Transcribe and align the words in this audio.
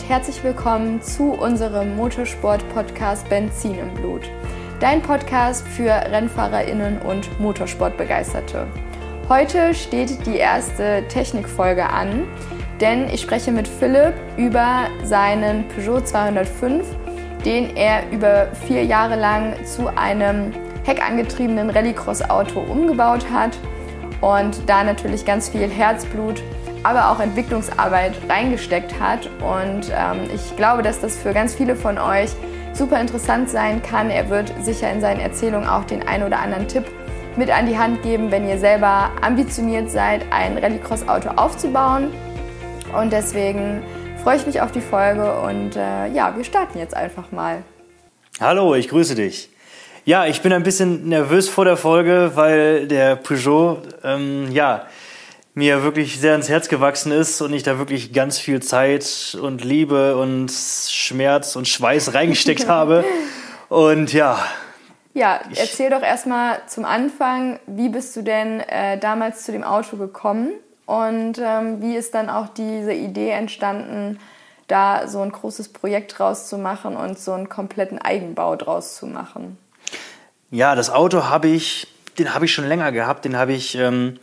und 0.00 0.08
herzlich 0.08 0.42
willkommen 0.42 1.02
zu 1.02 1.32
unserem 1.32 1.96
Motorsport-Podcast 1.96 3.28
Benzin 3.28 3.78
im 3.78 3.92
Blut. 3.94 4.22
Dein 4.78 5.02
Podcast 5.02 5.66
für 5.68 5.90
RennfahrerInnen 5.90 7.02
und 7.02 7.38
Motorsportbegeisterte. 7.40 8.66
Heute 9.28 9.74
steht 9.74 10.26
die 10.26 10.36
erste 10.36 11.04
Technikfolge 11.08 11.88
an, 11.88 12.26
denn 12.80 13.08
ich 13.10 13.20
spreche 13.20 13.52
mit 13.52 13.68
Philipp 13.68 14.14
über 14.36 14.86
seinen 15.02 15.66
Peugeot 15.68 16.00
205, 16.02 16.86
den 17.44 17.76
er 17.76 18.10
über 18.10 18.48
vier 18.66 18.84
Jahre 18.84 19.16
lang 19.16 19.54
zu 19.66 19.88
einem 19.88 20.52
heckangetriebenen 20.84 21.68
Rallycross-Auto 21.68 22.60
umgebaut 22.60 23.26
hat 23.30 23.58
und 24.20 24.68
da 24.68 24.82
natürlich 24.82 25.24
ganz 25.24 25.48
viel 25.48 25.68
Herzblut 25.68 26.42
aber 26.82 27.10
auch 27.10 27.20
Entwicklungsarbeit 27.20 28.14
reingesteckt 28.28 28.98
hat. 28.98 29.28
Und 29.40 29.90
ähm, 29.92 30.28
ich 30.34 30.56
glaube, 30.56 30.82
dass 30.82 31.00
das 31.00 31.16
für 31.16 31.32
ganz 31.32 31.54
viele 31.54 31.76
von 31.76 31.98
euch 31.98 32.30
super 32.72 33.00
interessant 33.00 33.50
sein 33.50 33.82
kann. 33.82 34.10
Er 34.10 34.30
wird 34.30 34.52
sicher 34.62 34.90
in 34.90 35.00
seinen 35.00 35.20
Erzählungen 35.20 35.68
auch 35.68 35.84
den 35.84 36.06
einen 36.06 36.24
oder 36.24 36.38
anderen 36.38 36.68
Tipp 36.68 36.84
mit 37.36 37.50
an 37.50 37.66
die 37.66 37.78
Hand 37.78 38.02
geben, 38.02 38.30
wenn 38.30 38.48
ihr 38.48 38.58
selber 38.58 39.10
ambitioniert 39.20 39.90
seid, 39.90 40.24
ein 40.30 40.58
Rallycross-Auto 40.58 41.30
aufzubauen. 41.30 42.10
Und 42.98 43.12
deswegen 43.12 43.82
freue 44.22 44.36
ich 44.36 44.46
mich 44.46 44.60
auf 44.60 44.72
die 44.72 44.80
Folge 44.80 45.40
und 45.40 45.76
äh, 45.76 46.08
ja, 46.08 46.36
wir 46.36 46.44
starten 46.44 46.78
jetzt 46.78 46.94
einfach 46.94 47.30
mal. 47.30 47.62
Hallo, 48.40 48.74
ich 48.74 48.88
grüße 48.88 49.14
dich. 49.14 49.50
Ja, 50.04 50.26
ich 50.26 50.42
bin 50.42 50.52
ein 50.52 50.62
bisschen 50.62 51.08
nervös 51.08 51.48
vor 51.48 51.64
der 51.64 51.76
Folge, 51.76 52.32
weil 52.34 52.88
der 52.88 53.16
Peugeot, 53.16 53.82
ähm, 54.02 54.50
ja, 54.50 54.86
mir 55.54 55.82
wirklich 55.82 56.20
sehr 56.20 56.34
ins 56.34 56.48
Herz 56.48 56.68
gewachsen 56.68 57.12
ist 57.12 57.40
und 57.40 57.52
ich 57.52 57.62
da 57.62 57.78
wirklich 57.78 58.12
ganz 58.12 58.38
viel 58.38 58.62
Zeit 58.62 59.36
und 59.40 59.64
Liebe 59.64 60.16
und 60.16 60.50
Schmerz 60.50 61.56
und 61.56 61.66
Schweiß 61.66 62.14
reingesteckt 62.14 62.68
habe. 62.68 63.04
Und 63.68 64.12
ja. 64.12 64.38
Ja, 65.12 65.40
erzähl 65.56 65.90
doch 65.90 66.02
erstmal 66.02 66.60
zum 66.68 66.84
Anfang, 66.84 67.58
wie 67.66 67.88
bist 67.88 68.14
du 68.14 68.22
denn 68.22 68.60
äh, 68.60 68.96
damals 68.98 69.44
zu 69.44 69.50
dem 69.50 69.64
Auto 69.64 69.96
gekommen 69.96 70.52
und 70.86 71.38
ähm, 71.38 71.82
wie 71.82 71.96
ist 71.96 72.14
dann 72.14 72.30
auch 72.30 72.48
diese 72.48 72.92
Idee 72.92 73.30
entstanden, 73.30 74.20
da 74.68 75.08
so 75.08 75.20
ein 75.20 75.32
großes 75.32 75.72
Projekt 75.72 76.16
draus 76.16 76.48
zu 76.48 76.58
machen 76.58 76.96
und 76.96 77.18
so 77.18 77.32
einen 77.32 77.48
kompletten 77.48 77.98
Eigenbau 77.98 78.54
draus 78.54 78.94
zu 78.94 79.06
machen? 79.06 79.58
Ja, 80.52 80.76
das 80.76 80.90
Auto 80.90 81.24
habe 81.24 81.48
ich, 81.48 81.88
den 82.18 82.34
habe 82.34 82.44
ich 82.44 82.54
schon 82.54 82.68
länger 82.68 82.92
gehabt, 82.92 83.24
den 83.24 83.36
habe 83.36 83.52
ich. 83.52 83.74
Ähm, 83.74 84.18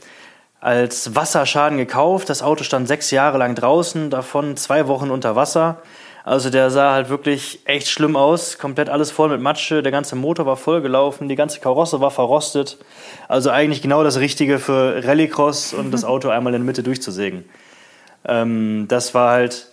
als 0.60 1.16
Wasserschaden 1.16 1.78
gekauft. 1.78 2.30
Das 2.30 2.42
Auto 2.42 2.64
stand 2.64 2.88
sechs 2.88 3.12
Jahre 3.12 3.38
lang 3.38 3.56
draußen, 3.56 4.10
davon 4.10 4.58
zwei 4.58 4.88
Wochen 4.88 5.12
unter 5.12 5.36
Wasser. 5.36 5.82
Also 6.24 6.50
der 6.50 6.70
sah 6.72 6.92
halt 6.92 7.08
wirklich 7.08 7.62
echt 7.64 7.88
schlimm 7.88 8.18
aus, 8.18 8.58
komplett 8.58 8.90
alles 8.90 9.12
voll 9.12 9.30
mit 9.30 9.40
Matsche, 9.40 9.82
der 9.82 9.94
ganze 9.94 10.18
Motor 10.18 10.46
war 10.46 10.58
vollgelaufen, 10.58 11.30
die 11.30 11.38
ganze 11.38 11.62
Karosse 11.62 12.02
war 12.02 12.12
verrostet. 12.12 12.78
Also 13.30 13.50
eigentlich 13.50 13.82
genau 13.82 14.04
das 14.04 14.20
Richtige 14.20 14.60
für 14.60 15.06
Rallycross 15.06 15.74
und 15.74 15.92
das 15.92 16.04
Auto 16.06 16.28
einmal 16.28 16.54
in 16.54 16.62
der 16.62 16.66
Mitte 16.66 16.84
durchzusägen. 16.84 17.46
Ähm, 18.26 18.88
das 18.90 19.14
war 19.14 19.32
halt, 19.32 19.68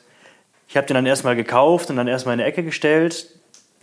ich 0.69 0.77
habe 0.77 0.87
den 0.87 0.95
dann 0.95 1.07
erstmal 1.07 1.35
gekauft 1.35 1.91
und 1.91 1.97
dann 1.97 2.07
erstmal 2.07 2.35
in 2.35 2.39
die 2.39 2.45
Ecke 2.45 2.63
gestellt. 2.63 3.31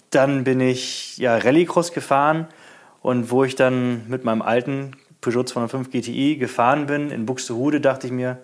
Dann 0.10 0.46
bin 0.46 0.62
ich 0.62 1.18
ja 1.18 1.36
Rallycross 1.36 1.92
gefahren 1.92 2.48
und 3.02 3.32
wo 3.32 3.44
ich 3.44 3.56
dann 3.56 4.08
mit 4.08 4.24
meinem 4.24 4.42
alten 4.42 4.96
Peugeot 5.22 5.44
205 5.44 5.92
GTI 5.92 6.38
gefahren 6.38 6.88
bin 6.88 7.12
in 7.12 7.26
Buxtehude, 7.26 7.80
dachte 7.80 8.08
ich 8.08 8.14
mir. 8.14 8.38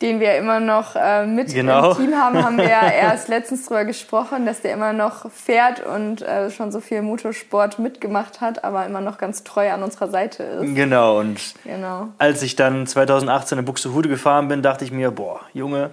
Den 0.00 0.20
wir 0.20 0.36
immer 0.36 0.60
noch 0.60 0.94
äh, 0.94 1.26
mit 1.26 1.52
genau. 1.52 1.90
im 1.90 1.96
Team 1.96 2.14
haben, 2.14 2.42
haben 2.42 2.56
wir 2.56 2.68
ja 2.68 2.88
erst 2.92 3.28
letztens 3.28 3.66
drüber 3.66 3.84
gesprochen, 3.84 4.46
dass 4.46 4.62
der 4.62 4.72
immer 4.72 4.92
noch 4.92 5.28
fährt 5.30 5.84
und 5.84 6.22
äh, 6.22 6.50
schon 6.50 6.70
so 6.70 6.80
viel 6.80 7.02
Motorsport 7.02 7.80
mitgemacht 7.80 8.40
hat, 8.40 8.62
aber 8.62 8.86
immer 8.86 9.00
noch 9.00 9.18
ganz 9.18 9.42
treu 9.42 9.70
an 9.72 9.82
unserer 9.82 10.08
Seite 10.08 10.44
ist. 10.44 10.74
Genau, 10.76 11.18
und 11.18 11.40
genau. 11.64 12.08
als 12.18 12.42
ich 12.42 12.54
dann 12.54 12.86
2018 12.86 13.58
in 13.58 13.64
Buxtehude 13.64 14.08
gefahren 14.08 14.46
bin, 14.46 14.62
dachte 14.62 14.84
ich 14.84 14.92
mir, 14.92 15.10
boah, 15.10 15.40
Junge, 15.52 15.90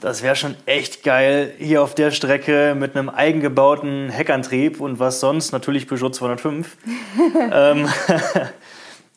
das 0.00 0.22
wäre 0.22 0.36
schon 0.36 0.56
echt 0.64 1.02
geil, 1.02 1.52
hier 1.58 1.82
auf 1.82 1.94
der 1.94 2.12
Strecke 2.12 2.74
mit 2.74 2.96
einem 2.96 3.10
eigengebauten 3.10 4.08
Heckantrieb 4.08 4.80
und 4.80 4.98
was 4.98 5.20
sonst, 5.20 5.52
natürlich 5.52 5.86
Peugeot 5.86 6.10
205. 6.10 6.76
ähm, 7.52 7.88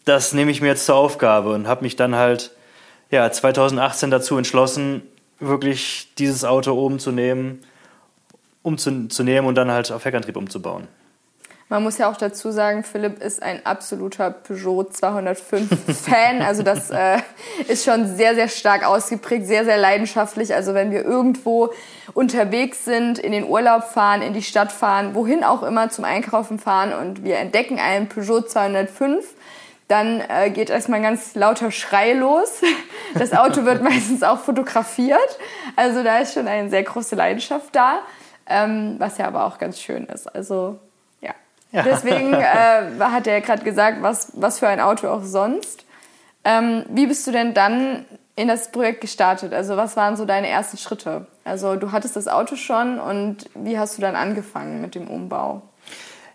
das 0.07 0.33
nehme 0.33 0.51
ich 0.51 0.61
mir 0.61 0.67
jetzt 0.67 0.85
zur 0.85 0.95
Aufgabe 0.95 1.53
und 1.53 1.67
habe 1.67 1.83
mich 1.83 1.95
dann 1.95 2.15
halt 2.15 2.51
ja, 3.09 3.31
2018 3.31 4.11
dazu 4.11 4.37
entschlossen, 4.37 5.01
wirklich 5.39 6.13
dieses 6.17 6.43
Auto 6.43 6.73
oben 6.73 6.99
zu 6.99 7.11
nehmen, 7.11 7.63
umzunehmen 8.63 9.47
und 9.47 9.55
dann 9.55 9.71
halt 9.71 9.91
auf 9.91 10.05
Heckantrieb 10.05 10.35
umzubauen. 10.35 10.87
Man 11.69 11.83
muss 11.83 11.97
ja 11.97 12.09
auch 12.09 12.15
dazu 12.15 12.49
sagen, 12.51 12.85
Philipp 12.85 13.21
ist 13.21 13.43
ein 13.43 13.65
absoluter 13.65 14.31
Peugeot 14.31 14.85
205 14.85 15.67
Fan. 16.01 16.41
Also 16.41 16.63
das 16.63 16.89
äh, 16.91 17.17
ist 17.67 17.83
schon 17.83 18.15
sehr, 18.15 18.35
sehr 18.35 18.47
stark 18.47 18.85
ausgeprägt, 18.85 19.47
sehr, 19.47 19.65
sehr 19.65 19.77
leidenschaftlich. 19.77 20.55
Also 20.55 20.73
wenn 20.73 20.91
wir 20.91 21.03
irgendwo 21.03 21.73
unterwegs 22.13 22.85
sind, 22.85 23.19
in 23.19 23.33
den 23.33 23.43
Urlaub 23.43 23.83
fahren, 23.83 24.21
in 24.21 24.33
die 24.33 24.43
Stadt 24.43 24.71
fahren, 24.71 25.13
wohin 25.13 25.43
auch 25.43 25.61
immer 25.61 25.89
zum 25.89 26.05
Einkaufen 26.05 26.57
fahren 26.57 26.93
und 26.93 27.25
wir 27.25 27.37
entdecken 27.37 27.79
einen 27.79 28.07
Peugeot 28.07 28.43
205, 28.43 29.25
dann 29.87 30.21
äh, 30.21 30.49
geht 30.49 30.69
erstmal 30.69 30.99
ein 30.99 31.03
ganz 31.03 31.35
lauter 31.35 31.71
Schrei 31.71 32.13
los. 32.13 32.61
Das 33.13 33.33
Auto 33.33 33.63
wird 33.63 33.81
meistens 33.81 34.21
auch 34.21 34.39
fotografiert. 34.39 35.39
Also 35.77 36.03
da 36.03 36.19
ist 36.19 36.33
schon 36.33 36.47
eine 36.47 36.69
sehr 36.69 36.83
große 36.83 37.15
Leidenschaft 37.15 37.73
da, 37.73 37.99
ähm, 38.45 38.95
was 38.99 39.17
ja 39.17 39.27
aber 39.27 39.45
auch 39.45 39.57
ganz 39.57 39.79
schön 39.79 40.05
ist. 40.07 40.27
Also 40.35 40.77
ja. 41.21 41.31
ja. 41.71 41.83
Deswegen 41.83 42.33
äh, 42.33 42.99
hat 42.99 43.25
er 43.25 43.39
gerade 43.39 43.63
gesagt, 43.63 44.01
was, 44.01 44.33
was 44.35 44.59
für 44.59 44.67
ein 44.67 44.81
Auto 44.81 45.07
auch 45.07 45.23
sonst. 45.23 45.85
Ähm, 46.43 46.85
wie 46.89 47.07
bist 47.07 47.25
du 47.25 47.31
denn 47.31 47.53
dann 47.53 48.05
in 48.35 48.49
das 48.49 48.71
Projekt 48.71 49.01
gestartet? 49.01 49.53
Also 49.53 49.77
was 49.77 49.95
waren 49.95 50.17
so 50.17 50.25
deine 50.25 50.49
ersten 50.49 50.77
Schritte? 50.77 51.27
Also 51.45 51.77
du 51.77 51.93
hattest 51.93 52.17
das 52.17 52.27
Auto 52.27 52.57
schon 52.57 52.99
und 52.99 53.49
wie 53.55 53.79
hast 53.79 53.97
du 53.97 54.01
dann 54.01 54.15
angefangen 54.15 54.81
mit 54.81 54.95
dem 54.95 55.07
Umbau? 55.07 55.61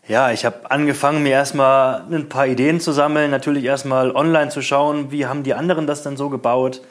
Ja, 0.09 0.33
ich 0.33 0.45
habe 0.45 0.71
angefangen, 0.71 1.23
mir 1.23 1.33
erstmal 1.33 2.03
ein 2.11 2.29
paar 2.29 2.47
Ideen 2.47 2.81
zu 2.81 2.93
sammeln. 2.93 3.31
Natürlich 3.31 3.65
erstmal 3.65 4.11
online 4.11 4.51
zu 4.51 4.61
schauen, 4.61 5.13
wie 5.13 5.27
haben 5.27 5.45
die 5.45 5.55
anderen 5.55 5.87
das 5.87 6.03
denn 6.03 6.17
so 6.17 6.29
gebaut. 6.29 6.83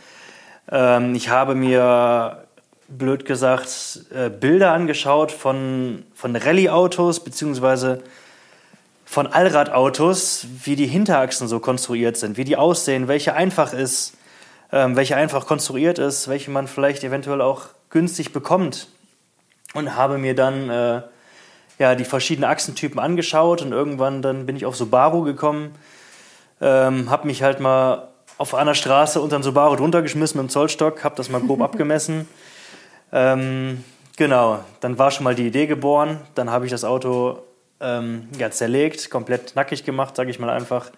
Ähm, 0.72 1.14
ich 1.14 1.30
habe 1.30 1.54
mir, 1.54 2.46
blöd 2.98 3.26
gesagt, 3.26 4.02
äh, 4.14 4.30
Bilder 4.30 4.74
angeschaut 4.74 5.32
von, 5.32 6.04
von 6.14 6.36
Rallye-Autos 6.36 7.24
beziehungsweise 7.24 8.04
von 9.06 9.28
Allradautos, 9.28 10.46
wie 10.64 10.76
die 10.76 10.88
Hinterachsen 10.88 11.48
so 11.48 11.60
konstruiert 11.60 12.18
sind, 12.18 12.38
wie 12.38 12.44
die 12.44 12.56
aussehen, 12.56 13.08
welche 13.08 13.34
einfach 13.34 13.74
ist, 13.74 14.14
ähm, 14.72 14.96
welche 14.96 15.16
einfach 15.16 15.48
konstruiert 15.48 16.00
ist, 16.00 16.28
welche 16.28 16.52
man 16.52 16.68
vielleicht 16.68 17.04
eventuell 17.04 17.42
auch 17.42 17.68
günstig 17.90 18.32
bekommt. 18.32 18.88
Und 19.74 19.96
habe 19.96 20.18
mir 20.18 20.36
dann 20.36 20.70
äh, 20.70 21.02
ja, 21.82 21.96
die 21.96 22.06
verschiedenen 22.06 22.48
Achsentypen 22.48 23.00
angeschaut 23.00 23.64
und 23.64 23.72
irgendwann 23.72 24.22
dann 24.22 24.46
bin 24.46 24.56
ich 24.56 24.68
auf 24.68 24.76
Subaru 24.76 25.24
gekommen, 25.24 25.74
ähm, 26.62 27.10
habe 27.10 27.26
mich 27.26 27.42
halt 27.42 27.60
mal 27.60 28.10
auf 28.38 28.54
einer 28.54 28.76
Straße 28.76 29.20
unter 29.20 29.40
den 29.40 29.42
Subaru 29.42 29.76
drunter 29.76 30.04
geschmissen 30.04 30.40
mit 30.40 30.48
dem 30.48 30.52
Zollstock, 30.52 31.04
habe 31.04 31.16
das 31.16 31.30
mal 31.30 31.42
grob 31.42 31.60
abgemessen. 31.64 32.28
Ähm, 33.12 33.84
genau, 34.16 34.60
dann 34.80 35.00
war 35.00 35.10
schon 35.10 35.24
mal 35.24 35.34
die 35.34 35.48
Idee 35.48 35.66
geboren, 35.66 36.22
dann 36.36 36.52
habe 36.52 36.66
ich 36.66 36.72
das 36.72 36.84
Auto 36.84 37.40
ähm, 37.80 38.28
ja, 38.38 38.52
zerlegt, 38.52 39.10
komplett 39.10 39.56
nackig 39.56 39.84
gemacht, 39.84 40.16
sage 40.16 40.30
ich 40.30 40.38
mal 40.38 40.52
einfach. 40.52 40.92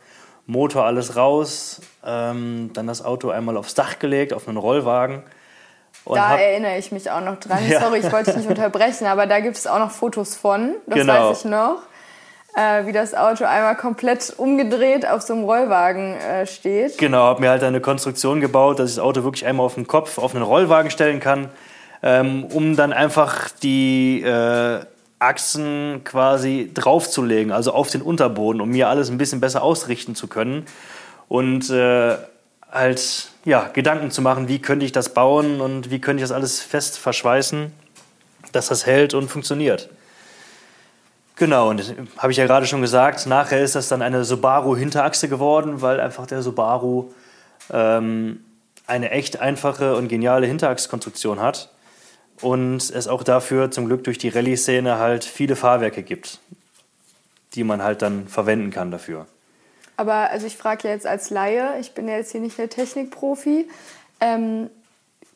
Motor 0.47 0.83
alles 0.83 1.15
raus, 1.15 1.79
ähm, 2.05 2.71
dann 2.73 2.87
das 2.87 3.05
Auto 3.05 3.29
einmal 3.29 3.55
aufs 3.55 3.73
Dach 3.73 3.99
gelegt, 3.99 4.33
auf 4.33 4.49
einen 4.49 4.57
Rollwagen 4.57 5.23
da 6.05 6.37
erinnere 6.37 6.77
ich 6.77 6.91
mich 6.91 7.09
auch 7.09 7.21
noch 7.21 7.39
dran. 7.39 7.59
Ja. 7.67 7.81
Sorry, 7.81 7.99
ich 7.99 8.11
wollte 8.11 8.31
dich 8.31 8.37
nicht 8.37 8.49
unterbrechen, 8.49 9.05
aber 9.07 9.25
da 9.25 9.39
gibt 9.39 9.57
es 9.57 9.67
auch 9.67 9.79
noch 9.79 9.91
Fotos 9.91 10.35
von. 10.35 10.75
Das 10.85 10.99
genau. 10.99 11.29
weiß 11.29 11.39
ich 11.39 11.45
noch. 11.45 11.83
Äh, 12.55 12.85
wie 12.85 12.91
das 12.91 13.15
Auto 13.15 13.45
einmal 13.45 13.75
komplett 13.75 14.31
umgedreht 14.37 15.07
auf 15.07 15.23
so 15.23 15.33
einem 15.33 15.43
Rollwagen 15.45 16.13
äh, 16.13 16.45
steht. 16.45 16.99
Genau, 16.99 17.23
habe 17.23 17.41
mir 17.41 17.49
halt 17.49 17.63
eine 17.63 17.81
Konstruktion 17.81 18.41
gebaut, 18.41 18.77
dass 18.77 18.91
ich 18.91 18.97
das 18.97 19.03
Auto 19.03 19.23
wirklich 19.23 19.47
einmal 19.47 19.65
auf 19.65 19.73
den 19.73 19.87
Kopf, 19.87 20.19
auf 20.19 20.35
einen 20.35 20.43
Rollwagen 20.43 20.91
stellen 20.91 21.19
kann, 21.19 21.49
ähm, 22.03 22.45
um 22.45 22.75
dann 22.75 22.93
einfach 22.93 23.49
die 23.63 24.21
äh, 24.21 24.81
Achsen 25.17 26.01
quasi 26.03 26.69
draufzulegen, 26.71 27.51
also 27.51 27.73
auf 27.73 27.89
den 27.89 28.03
Unterboden, 28.03 28.61
um 28.61 28.69
mir 28.69 28.87
alles 28.87 29.09
ein 29.09 29.17
bisschen 29.17 29.41
besser 29.41 29.63
ausrichten 29.63 30.13
zu 30.13 30.27
können. 30.27 30.67
Und 31.27 31.71
äh, 31.71 32.17
halt 32.71 33.29
ja, 33.45 33.69
Gedanken 33.73 34.11
zu 34.11 34.21
machen, 34.21 34.47
wie 34.47 34.59
könnte 34.59 34.85
ich 34.85 34.91
das 34.91 35.13
bauen 35.13 35.61
und 35.61 35.91
wie 35.91 35.99
könnte 35.99 36.23
ich 36.23 36.29
das 36.29 36.35
alles 36.35 36.61
fest 36.61 36.97
verschweißen, 36.97 37.71
dass 38.51 38.67
das 38.67 38.85
hält 38.85 39.13
und 39.13 39.29
funktioniert. 39.29 39.89
Genau, 41.35 41.69
und 41.69 41.95
habe 42.17 42.31
ich 42.31 42.37
ja 42.37 42.45
gerade 42.45 42.67
schon 42.67 42.81
gesagt, 42.81 43.25
nachher 43.25 43.61
ist 43.61 43.75
das 43.75 43.87
dann 43.87 44.01
eine 44.01 44.23
Subaru-Hinterachse 44.23 45.27
geworden, 45.27 45.81
weil 45.81 45.99
einfach 45.99 46.27
der 46.27 46.43
Subaru 46.43 47.11
ähm, 47.71 48.43
eine 48.85 49.09
echt 49.11 49.39
einfache 49.39 49.95
und 49.95 50.07
geniale 50.09 50.45
Hinterachskonstruktion 50.47 51.39
hat. 51.39 51.69
und 52.41 52.89
es 52.89 53.07
auch 53.07 53.23
dafür 53.23 53.71
zum 53.71 53.85
Glück 53.85 54.03
durch 54.03 54.17
die 54.17 54.29
Rallye-Szene 54.29 54.97
halt 54.97 55.23
viele 55.23 55.55
Fahrwerke 55.55 56.03
gibt, 56.03 56.39
die 57.55 57.63
man 57.63 57.81
halt 57.81 58.01
dann 58.01 58.27
verwenden 58.27 58.71
kann 58.71 58.91
dafür. 58.91 59.27
Aber 59.97 60.29
also 60.31 60.47
ich 60.47 60.57
frage 60.57 60.87
jetzt 60.87 61.05
als 61.05 61.29
Laie, 61.29 61.79
ich 61.79 61.93
bin 61.93 62.07
ja 62.07 62.17
jetzt 62.17 62.31
hier 62.31 62.41
nicht 62.41 62.57
der 62.57 62.69
Technikprofi, 62.69 63.69
ähm, 64.19 64.69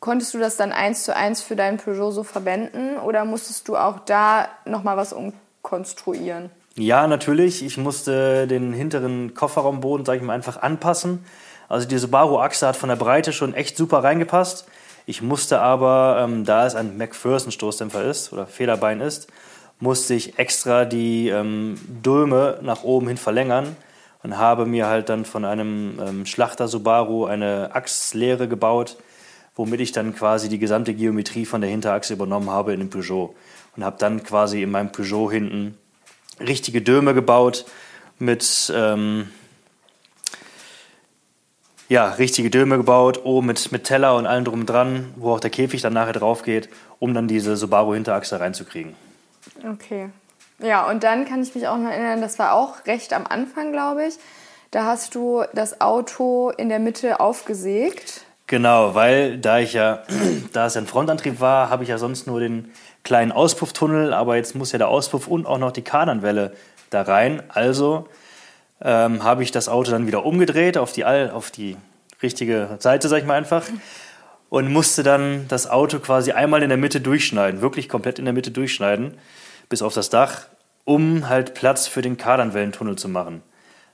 konntest 0.00 0.34
du 0.34 0.38
das 0.38 0.56
dann 0.56 0.72
eins 0.72 1.04
zu 1.04 1.14
eins 1.14 1.42
für 1.42 1.56
deinen 1.56 1.78
Peugeot 1.78 2.10
so 2.10 2.22
verwenden 2.22 2.96
oder 2.98 3.24
musstest 3.24 3.68
du 3.68 3.76
auch 3.76 4.00
da 4.00 4.48
nochmal 4.64 4.96
was 4.96 5.12
umkonstruieren? 5.12 6.50
Ja, 6.76 7.06
natürlich. 7.08 7.64
Ich 7.64 7.76
musste 7.76 8.46
den 8.46 8.72
hinteren 8.72 9.34
Kofferraumboden, 9.34 10.06
sage 10.06 10.18
ich 10.18 10.24
mal, 10.24 10.34
einfach 10.34 10.62
anpassen. 10.62 11.24
Also 11.68 11.88
die 11.88 11.98
Subaru-Achse 11.98 12.68
hat 12.68 12.76
von 12.76 12.88
der 12.88 12.96
Breite 12.96 13.32
schon 13.32 13.52
echt 13.52 13.76
super 13.76 14.04
reingepasst. 14.04 14.66
Ich 15.04 15.20
musste 15.20 15.60
aber, 15.60 16.20
ähm, 16.20 16.44
da 16.44 16.66
es 16.66 16.74
ein 16.74 16.96
McPherson-Stoßdämpfer 16.96 18.04
ist 18.04 18.32
oder 18.32 18.46
Federbein 18.46 19.00
ist, 19.00 19.28
musste 19.80 20.14
ich 20.14 20.38
extra 20.38 20.84
die 20.84 21.28
ähm, 21.28 21.80
Dulme 22.02 22.58
nach 22.62 22.84
oben 22.84 23.08
hin 23.08 23.16
verlängern 23.16 23.76
und 24.22 24.38
habe 24.38 24.66
mir 24.66 24.86
halt 24.86 25.08
dann 25.08 25.24
von 25.24 25.44
einem 25.44 25.98
ähm, 26.00 26.26
Schlachter 26.26 26.68
Subaru 26.68 27.26
eine 27.26 27.70
Achslehre 27.74 28.48
gebaut, 28.48 28.96
womit 29.54 29.80
ich 29.80 29.92
dann 29.92 30.14
quasi 30.14 30.48
die 30.48 30.58
gesamte 30.58 30.94
Geometrie 30.94 31.44
von 31.44 31.60
der 31.60 31.70
Hinterachse 31.70 32.14
übernommen 32.14 32.50
habe 32.50 32.72
in 32.72 32.80
dem 32.80 32.90
Peugeot 32.90 33.34
und 33.76 33.84
habe 33.84 33.96
dann 33.98 34.22
quasi 34.22 34.62
in 34.62 34.70
meinem 34.70 34.92
Peugeot 34.92 35.30
hinten 35.30 35.76
richtige 36.40 36.82
Döme 36.82 37.14
gebaut 37.14 37.64
mit 38.18 38.72
ähm, 38.74 39.28
ja, 41.88 42.10
richtige 42.10 42.50
Döme 42.50 42.76
gebaut, 42.76 43.24
oben 43.24 43.46
mit, 43.46 43.72
mit 43.72 43.84
Teller 43.84 44.16
und 44.16 44.26
allem 44.26 44.44
drum 44.44 44.66
dran, 44.66 45.12
wo 45.16 45.32
auch 45.32 45.40
der 45.40 45.50
Käfig 45.50 45.80
dann 45.80 45.94
nachher 45.94 46.12
drauf 46.12 46.42
geht, 46.42 46.68
um 46.98 47.14
dann 47.14 47.28
diese 47.28 47.56
Subaru-Hinterachse 47.56 48.38
reinzukriegen. 48.40 48.94
Okay. 49.64 50.10
Ja, 50.60 50.88
und 50.88 51.04
dann 51.04 51.24
kann 51.24 51.42
ich 51.42 51.54
mich 51.54 51.68
auch 51.68 51.76
noch 51.76 51.90
erinnern, 51.90 52.20
das 52.20 52.38
war 52.38 52.54
auch 52.54 52.86
recht 52.86 53.12
am 53.12 53.26
Anfang, 53.26 53.72
glaube 53.72 54.06
ich. 54.06 54.14
Da 54.70 54.84
hast 54.84 55.14
du 55.14 55.44
das 55.54 55.80
Auto 55.80 56.50
in 56.50 56.68
der 56.68 56.78
Mitte 56.78 57.20
aufgesägt. 57.20 58.24
Genau, 58.48 58.94
weil 58.94 59.38
da 59.38 59.58
ich 59.58 59.74
ja, 59.74 60.02
da 60.52 60.66
es 60.66 60.76
ein 60.76 60.86
Frontantrieb 60.86 61.40
war, 61.40 61.70
habe 61.70 61.84
ich 61.84 61.90
ja 61.90 61.98
sonst 61.98 62.26
nur 62.26 62.40
den 62.40 62.72
kleinen 63.04 63.30
Auspufftunnel, 63.30 64.12
aber 64.12 64.36
jetzt 64.36 64.54
muss 64.54 64.72
ja 64.72 64.78
der 64.78 64.88
Auspuff 64.88 65.28
und 65.28 65.46
auch 65.46 65.58
noch 65.58 65.72
die 65.72 65.82
Kardanwelle 65.82 66.52
da 66.90 67.02
rein. 67.02 67.42
Also 67.48 68.08
ähm, 68.82 69.22
habe 69.22 69.42
ich 69.42 69.52
das 69.52 69.68
Auto 69.68 69.90
dann 69.90 70.06
wieder 70.06 70.24
umgedreht 70.24 70.76
auf 70.76 70.92
die, 70.92 71.04
auf 71.04 71.50
die 71.50 71.76
richtige 72.22 72.76
Seite, 72.80 73.08
sag 73.08 73.18
ich 73.18 73.26
mal 73.26 73.34
einfach, 73.34 73.64
und 74.50 74.72
musste 74.72 75.02
dann 75.02 75.46
das 75.48 75.68
Auto 75.68 75.98
quasi 75.98 76.32
einmal 76.32 76.62
in 76.62 76.68
der 76.68 76.78
Mitte 76.78 77.00
durchschneiden, 77.00 77.60
wirklich 77.60 77.88
komplett 77.88 78.18
in 78.18 78.24
der 78.24 78.34
Mitte 78.34 78.50
durchschneiden, 78.50 79.14
bis 79.68 79.82
auf 79.82 79.94
das 79.94 80.10
Dach, 80.10 80.46
um 80.84 81.28
halt 81.28 81.54
Platz 81.54 81.86
für 81.86 82.02
den 82.02 82.16
Kardanwellentunnel 82.16 82.96
zu 82.96 83.08
machen. 83.08 83.42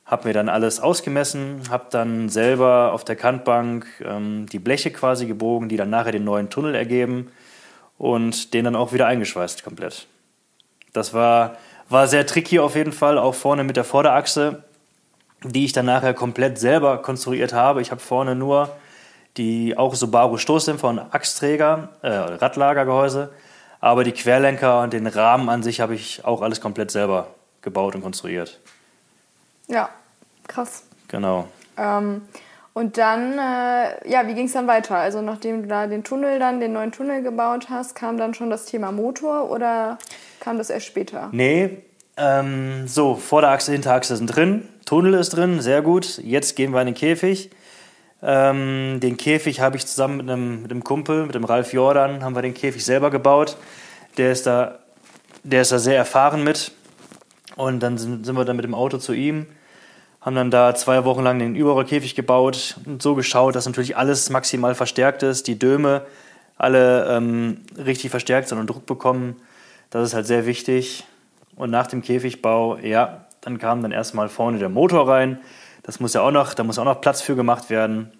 Hab 0.06 0.24
mir 0.24 0.32
dann 0.32 0.48
alles 0.48 0.80
ausgemessen, 0.80 1.62
hab 1.70 1.90
dann 1.90 2.28
selber 2.28 2.92
auf 2.92 3.04
der 3.04 3.16
Kantbank 3.16 3.86
ähm, 4.04 4.46
die 4.52 4.58
Bleche 4.58 4.90
quasi 4.90 5.26
gebogen, 5.26 5.68
die 5.68 5.76
dann 5.76 5.90
nachher 5.90 6.12
den 6.12 6.24
neuen 6.24 6.50
Tunnel 6.50 6.74
ergeben 6.74 7.32
und 7.96 8.52
den 8.54 8.64
dann 8.64 8.76
auch 8.76 8.92
wieder 8.92 9.06
eingeschweißt 9.06 9.64
komplett. 9.64 10.06
Das 10.92 11.14
war, 11.14 11.56
war 11.88 12.06
sehr 12.06 12.26
tricky 12.26 12.58
auf 12.58 12.76
jeden 12.76 12.92
Fall, 12.92 13.18
auch 13.18 13.34
vorne 13.34 13.64
mit 13.64 13.76
der 13.76 13.84
Vorderachse 13.84 14.62
die 15.44 15.64
ich 15.64 15.72
dann 15.72 15.86
nachher 15.86 16.14
komplett 16.14 16.58
selber 16.58 16.98
konstruiert 16.98 17.52
habe. 17.52 17.82
Ich 17.82 17.90
habe 17.90 18.00
vorne 18.00 18.34
nur 18.34 18.70
die 19.36 19.76
auch 19.76 19.94
Subaru 19.94 20.38
Stoßdämpfer 20.38 20.88
und 20.88 20.98
Achsträger, 20.98 21.90
äh, 22.02 22.08
Radlagergehäuse, 22.08 23.30
aber 23.84 24.02
die 24.02 24.12
Querlenker 24.12 24.80
und 24.80 24.94
den 24.94 25.06
Rahmen 25.06 25.50
an 25.50 25.62
sich 25.62 25.82
habe 25.82 25.94
ich 25.94 26.24
auch 26.24 26.40
alles 26.40 26.62
komplett 26.62 26.90
selber 26.90 27.26
gebaut 27.60 27.94
und 27.94 28.00
konstruiert. 28.00 28.58
Ja, 29.68 29.90
krass. 30.48 30.84
Genau. 31.08 31.48
Ähm, 31.76 32.22
und 32.72 32.96
dann, 32.96 33.32
äh, 33.34 34.08
ja, 34.10 34.26
wie 34.26 34.32
ging 34.32 34.46
es 34.46 34.54
dann 34.54 34.66
weiter? 34.66 34.96
Also 34.96 35.20
nachdem 35.20 35.64
du 35.64 35.68
da 35.68 35.86
den 35.86 36.02
Tunnel 36.02 36.38
dann, 36.38 36.60
den 36.60 36.72
neuen 36.72 36.92
Tunnel 36.92 37.22
gebaut 37.22 37.68
hast, 37.68 37.94
kam 37.94 38.16
dann 38.16 38.32
schon 38.32 38.48
das 38.48 38.64
Thema 38.64 38.90
Motor 38.90 39.50
oder 39.50 39.98
kam 40.40 40.56
das 40.56 40.70
erst 40.70 40.86
später? 40.86 41.28
Nee, 41.32 41.82
ähm, 42.16 42.88
so, 42.88 43.16
Vorderachse, 43.16 43.72
Hinterachse 43.72 44.16
sind 44.16 44.28
drin. 44.28 44.66
Tunnel 44.86 45.12
ist 45.12 45.36
drin, 45.36 45.60
sehr 45.60 45.82
gut. 45.82 46.16
Jetzt 46.24 46.56
gehen 46.56 46.72
wir 46.72 46.80
in 46.80 46.86
den 46.86 46.94
Käfig. 46.94 47.50
Ähm, 48.26 49.00
den 49.00 49.18
Käfig 49.18 49.60
habe 49.60 49.76
ich 49.76 49.86
zusammen 49.86 50.16
mit 50.16 50.30
einem, 50.30 50.62
mit 50.62 50.70
einem 50.70 50.82
Kumpel, 50.82 51.26
mit 51.26 51.34
dem 51.34 51.44
Ralf 51.44 51.74
Jordan, 51.74 52.24
haben 52.24 52.34
wir 52.34 52.40
den 52.40 52.54
Käfig 52.54 52.82
selber 52.82 53.10
gebaut. 53.10 53.58
Der 54.16 54.32
ist 54.32 54.46
da, 54.46 54.78
der 55.42 55.60
ist 55.60 55.72
da 55.72 55.78
sehr 55.78 55.98
erfahren 55.98 56.42
mit. 56.42 56.72
Und 57.56 57.80
dann 57.82 57.98
sind, 57.98 58.24
sind 58.24 58.34
wir 58.34 58.46
dann 58.46 58.56
mit 58.56 58.64
dem 58.64 58.74
Auto 58.74 58.96
zu 58.96 59.12
ihm, 59.12 59.46
haben 60.20 60.34
dann 60.34 60.50
da 60.50 60.74
zwei 60.74 61.04
Wochen 61.04 61.22
lang 61.22 61.38
den 61.38 61.54
Überrollkäfig 61.54 62.14
gebaut 62.14 62.78
und 62.86 63.02
so 63.02 63.14
geschaut, 63.14 63.54
dass 63.54 63.66
natürlich 63.66 63.96
alles 63.96 64.30
maximal 64.30 64.74
verstärkt 64.74 65.22
ist, 65.22 65.46
die 65.46 65.58
Döme 65.58 66.02
alle 66.56 67.06
ähm, 67.08 67.58
richtig 67.76 68.10
verstärkt 68.10 68.48
sind 68.48 68.58
und 68.58 68.68
Druck 68.68 68.86
bekommen. 68.86 69.36
Das 69.90 70.08
ist 70.08 70.14
halt 70.14 70.26
sehr 70.26 70.46
wichtig. 70.46 71.04
Und 71.56 71.70
nach 71.70 71.86
dem 71.86 72.02
Käfigbau, 72.02 72.78
ja, 72.78 73.26
dann 73.42 73.58
kam 73.58 73.82
dann 73.82 73.92
erstmal 73.92 74.28
vorne 74.28 74.58
der 74.58 74.70
Motor 74.70 75.08
rein. 75.08 75.38
Das 75.84 76.00
muss 76.00 76.14
ja 76.14 76.22
auch 76.22 76.32
noch, 76.32 76.54
da 76.54 76.64
muss 76.64 76.78
auch 76.78 76.84
noch 76.84 77.00
Platz 77.00 77.20
für 77.20 77.36
gemacht 77.36 77.70
werden. 77.70 78.12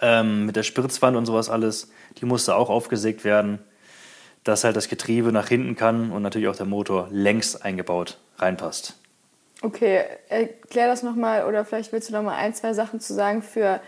Ähm, 0.00 0.46
mit 0.46 0.54
der 0.54 0.62
Spritzwand 0.62 1.16
und 1.16 1.26
sowas 1.26 1.48
alles. 1.48 1.90
Die 2.18 2.26
musste 2.26 2.54
auch 2.54 2.68
aufgesägt 2.68 3.24
werden, 3.24 3.58
dass 4.44 4.62
halt 4.62 4.76
das 4.76 4.88
Getriebe 4.88 5.32
nach 5.32 5.48
hinten 5.48 5.76
kann 5.76 6.12
und 6.12 6.22
natürlich 6.22 6.48
auch 6.48 6.56
der 6.56 6.66
Motor 6.66 7.08
längs 7.10 7.56
eingebaut 7.56 8.18
reinpasst. 8.36 8.94
Okay, 9.62 10.04
erklär 10.28 10.86
das 10.88 11.02
nochmal 11.02 11.46
oder 11.46 11.64
vielleicht 11.64 11.90
willst 11.92 12.10
du 12.10 12.12
noch 12.12 12.22
mal 12.22 12.36
ein, 12.36 12.54
zwei 12.54 12.74
Sachen 12.74 13.00
zu 13.00 13.14
sagen 13.14 13.42
für 13.42 13.80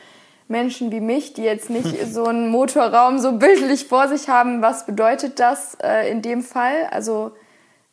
Menschen 0.49 0.91
wie 0.91 1.00
mich, 1.00 1.35
die 1.35 1.43
jetzt 1.43 1.69
nicht 1.69 1.94
so 2.12 2.25
einen 2.25 2.49
Motorraum 2.49 3.19
so 3.19 3.33
bildlich 3.33 3.87
vor 3.87 4.09
sich 4.09 4.29
haben. 4.29 4.62
Was 4.62 4.87
bedeutet 4.87 5.38
das 5.38 5.76
äh, 5.83 6.11
in 6.11 6.23
dem 6.23 6.43
Fall? 6.43 6.88
Also 6.91 7.33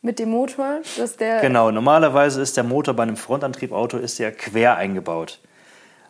mit 0.02 0.20
dem 0.20 0.30
Motor, 0.30 0.82
dass 0.98 1.18
der. 1.18 1.42
Genau, 1.42 1.72
normalerweise 1.72 2.42
ist 2.42 2.58
der 2.58 2.64
Motor 2.64 2.94
bei 2.94 3.04
einem 3.04 3.18
Frontantriebauto 3.18 3.98
ist 3.98 4.20
ja 4.20 4.32
quer 4.32 4.78
eingebaut. 4.78 5.40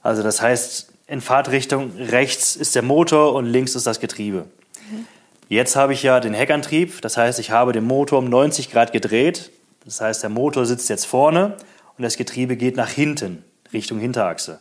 Also 0.02 0.24
das 0.24 0.42
heißt, 0.42 0.92
in 1.08 1.22
Fahrtrichtung 1.22 1.92
rechts 1.98 2.56
ist 2.56 2.76
der 2.76 2.84
Motor 2.84 3.34
und 3.34 3.46
links 3.46 3.76
ist 3.76 3.88
das 3.88 4.00
Getriebe. 4.00 4.46
Mhm. 4.90 5.08
Jetzt 5.50 5.78
habe 5.78 5.94
ich 5.94 6.04
ja 6.04 6.20
den 6.20 6.34
Heckantrieb, 6.34 7.02
das 7.02 7.16
heißt, 7.16 7.40
ich 7.40 7.52
habe 7.52 7.72
den 7.72 7.86
Motor 7.86 8.20
um 8.20 8.30
90 8.30 8.70
Grad 8.70 8.92
gedreht. 8.92 9.52
Das 9.86 10.02
heißt, 10.02 10.22
der 10.22 10.30
Motor 10.30 10.66
sitzt 10.66 10.90
jetzt 10.90 11.06
vorne 11.06 11.56
und 11.98 12.04
das 12.04 12.18
Getriebe 12.18 12.58
geht 12.58 12.76
nach 12.76 12.90
hinten, 12.90 13.46
Richtung 13.72 14.00
Hinterachse. 14.00 14.60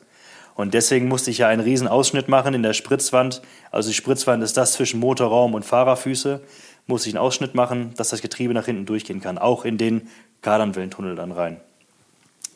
Und 0.55 0.73
deswegen 0.73 1.09
musste 1.09 1.31
ich 1.31 1.39
ja 1.39 1.49
einen 1.49 1.61
riesen 1.61 1.89
Ausschnitt 1.89 2.29
machen 2.29 2.55
in 2.55 2.63
der 2.63 2.73
Spritzwand. 2.73 3.43
Also 3.71 3.91
die 3.91 3.95
Spritzwand 3.95 4.43
ist 4.43 4.57
das 4.57 4.73
zwischen 4.73 5.01
Motorraum 5.01 5.55
und 5.55 5.65
Fahrerfüße 5.65 6.41
muss 6.87 7.07
ich 7.07 7.15
einen 7.15 7.25
Ausschnitt 7.25 7.55
machen, 7.55 7.93
dass 7.97 8.11
das 8.11 8.23
Getriebe 8.23 8.55
nach 8.55 8.67
hinten 8.67 8.87
durchgehen 8.87 9.21
kann, 9.21 9.39
auch 9.39 9.65
in 9.65 9.79
den 9.79 10.09
Kardanwellentunnel 10.43 11.17
dann 11.17 11.33
rein. 11.33 11.61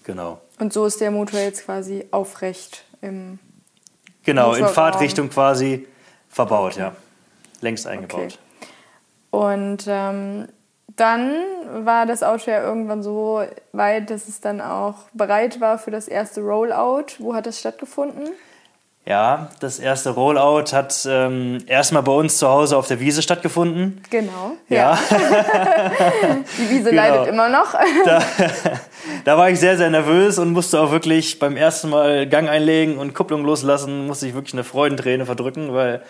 Genau. 0.04 0.40
Und 0.58 0.72
so 0.72 0.87
ist 0.87 1.00
der 1.00 1.10
Motor 1.10 1.40
jetzt 1.40 1.64
quasi 1.64 2.06
aufrecht 2.10 2.84
im 3.00 3.38
Genau, 4.25 4.49
Motorraum. 4.49 4.68
in 4.68 4.75
Fahrtrichtung 4.75 5.30
quasi 5.30 5.87
verbaut, 6.28 6.76
ja. 6.76 6.94
Längst 7.60 7.87
eingebaut. 7.87 8.38
Okay. 8.60 8.68
Und 9.30 9.84
ähm, 9.87 10.49
dann 10.96 11.32
war 11.84 12.06
das 12.06 12.22
Auto 12.22 12.50
ja 12.50 12.62
irgendwann 12.62 13.02
so 13.02 13.42
weit, 13.72 14.10
dass 14.10 14.28
es 14.28 14.40
dann 14.40 14.60
auch 14.60 15.08
bereit 15.12 15.60
war 15.60 15.78
für 15.78 15.90
das 15.90 16.08
erste 16.08 16.40
Rollout. 16.42 17.06
Wo 17.18 17.34
hat 17.34 17.46
das 17.46 17.58
stattgefunden? 17.58 18.28
Ja, 19.07 19.49
das 19.61 19.78
erste 19.78 20.11
Rollout 20.11 20.73
hat 20.73 21.07
ähm, 21.09 21.59
erstmal 21.66 22.02
bei 22.02 22.12
uns 22.12 22.37
zu 22.37 22.47
Hause 22.47 22.76
auf 22.76 22.87
der 22.87 23.00
Wiese 23.00 23.23
stattgefunden. 23.23 24.02
Genau. 24.11 24.52
Ja. 24.69 24.99
Die 26.59 26.71
Wiese 26.71 26.90
genau. 26.90 27.02
leidet 27.02 27.28
immer 27.28 27.49
noch. 27.49 27.75
da, 28.04 28.23
da, 29.25 29.38
war 29.38 29.50
ich 29.50 29.59
sehr, 29.59 29.78
sehr 29.78 29.88
nervös 29.88 30.38
und 30.38 30.52
musste 30.52 30.78
auch 30.80 30.92
wirklich 30.92 31.38
beim 31.38 31.57
ersten 31.57 31.88
Mal 31.88 32.28
Gang 32.28 32.49
einlegen 32.49 32.99
und 32.99 33.14
Kupplung 33.14 33.42
loslassen, 33.45 34.07
musste 34.07 34.26
ich 34.26 34.35
wirklich 34.35 34.54
eine 34.54 34.64
Freudenträne 34.64 35.25
verdrücken, 35.25 35.73
weil 35.73 36.02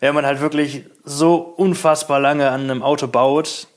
wenn 0.00 0.12
man 0.12 0.26
halt 0.26 0.40
wirklich 0.40 0.84
so 1.04 1.36
unfassbar 1.36 2.18
lange 2.18 2.50
an 2.50 2.62
einem 2.62 2.82
Auto 2.82 3.06
baut, 3.06 3.68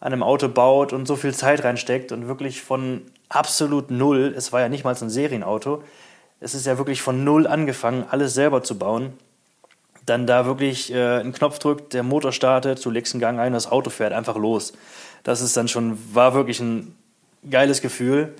an 0.00 0.12
einem 0.12 0.24
Auto 0.24 0.48
baut 0.48 0.92
und 0.92 1.06
so 1.06 1.14
viel 1.14 1.32
Zeit 1.32 1.62
reinsteckt 1.62 2.10
und 2.10 2.26
wirklich 2.26 2.60
von 2.60 3.02
absolut 3.28 3.92
null, 3.92 4.34
es 4.36 4.52
war 4.52 4.60
ja 4.60 4.68
nicht 4.68 4.82
mal 4.82 4.96
ein 5.00 5.10
Serienauto, 5.10 5.84
es 6.40 6.54
ist 6.54 6.66
ja 6.66 6.78
wirklich 6.78 7.02
von 7.02 7.24
null 7.24 7.46
angefangen, 7.46 8.04
alles 8.10 8.34
selber 8.34 8.62
zu 8.62 8.78
bauen. 8.78 9.14
Dann 10.06 10.26
da 10.26 10.44
wirklich 10.44 10.92
äh, 10.92 11.20
einen 11.20 11.32
Knopf 11.32 11.58
drückt, 11.58 11.94
der 11.94 12.02
Motor 12.02 12.32
startet, 12.32 12.84
du 12.84 12.90
legst 12.90 13.14
einen 13.14 13.20
Gang 13.20 13.38
ein, 13.38 13.52
das 13.52 13.70
Auto 13.70 13.90
fährt 13.90 14.12
einfach 14.12 14.36
los. 14.36 14.74
Das 15.22 15.40
ist 15.40 15.56
dann 15.56 15.68
schon, 15.68 15.98
war 16.12 16.34
wirklich 16.34 16.60
ein 16.60 16.94
geiles 17.50 17.80
Gefühl. 17.80 18.34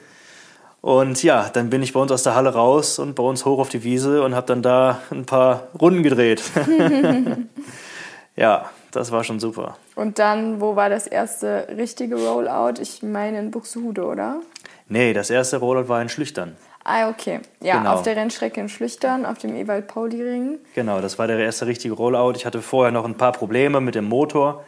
Und 0.83 1.23
ja, 1.23 1.49
dann 1.49 1.71
bin 1.71 1.83
ich 1.83 1.95
bei 1.95 2.01
uns 2.01 2.13
aus 2.13 2.25
der 2.25 2.35
Halle 2.35 2.53
raus 2.53 2.99
und 2.99 3.15
bei 3.15 3.23
uns 3.23 3.47
hoch 3.47 3.59
auf 3.59 3.71
die 3.71 3.85
Wiese 3.85 4.23
und 4.23 4.35
habe 4.35 4.47
dann 4.47 4.61
da 4.61 5.01
ein 5.11 5.25
paar 5.25 5.69
Runden 5.81 6.03
gedreht. 6.03 6.43
ja, 8.37 8.71
das 8.91 9.11
war 9.11 9.25
schon 9.25 9.41
super. 9.41 9.79
Und 9.95 10.19
dann, 10.19 10.61
wo 10.61 10.77
war 10.77 10.91
das 10.91 11.07
erste 11.07 11.69
richtige 11.75 12.17
Rollout? 12.17 12.83
Ich 12.83 13.03
meine 13.03 13.39
in 13.39 13.51
Buxtehude, 13.51 14.05
oder? 14.05 14.43
Nee, 14.87 15.15
das 15.15 15.31
erste 15.31 15.57
Rollout 15.57 15.89
war 15.89 16.03
in 16.03 16.11
Schlüchtern. 16.11 16.55
Ah, 16.85 17.09
okay. 17.09 17.41
Ja, 17.62 17.79
Genau. 17.79 17.95
auf 17.95 18.03
der 18.03 18.14
Rennstrecke 18.14 18.61
in 18.61 18.69
Schlüchtern, 18.69 19.25
auf 19.25 19.38
dem 19.38 19.57
Ewald-Pauli-Ring. 19.57 20.59
Genau, 20.75 21.00
das 21.00 21.19
war 21.19 21.26
der 21.26 21.38
erste 21.38 21.67
richtige 21.67 21.95
Rollout. 21.95 22.35
Ich 22.37 22.45
hatte 22.45 22.61
vorher 22.61 22.93
noch 22.93 23.07
ein 23.07 23.17
paar 23.17 23.33
Probleme 23.33 23.81
mit 23.81 23.95
dem 23.95 24.05
Motor, 24.05 24.64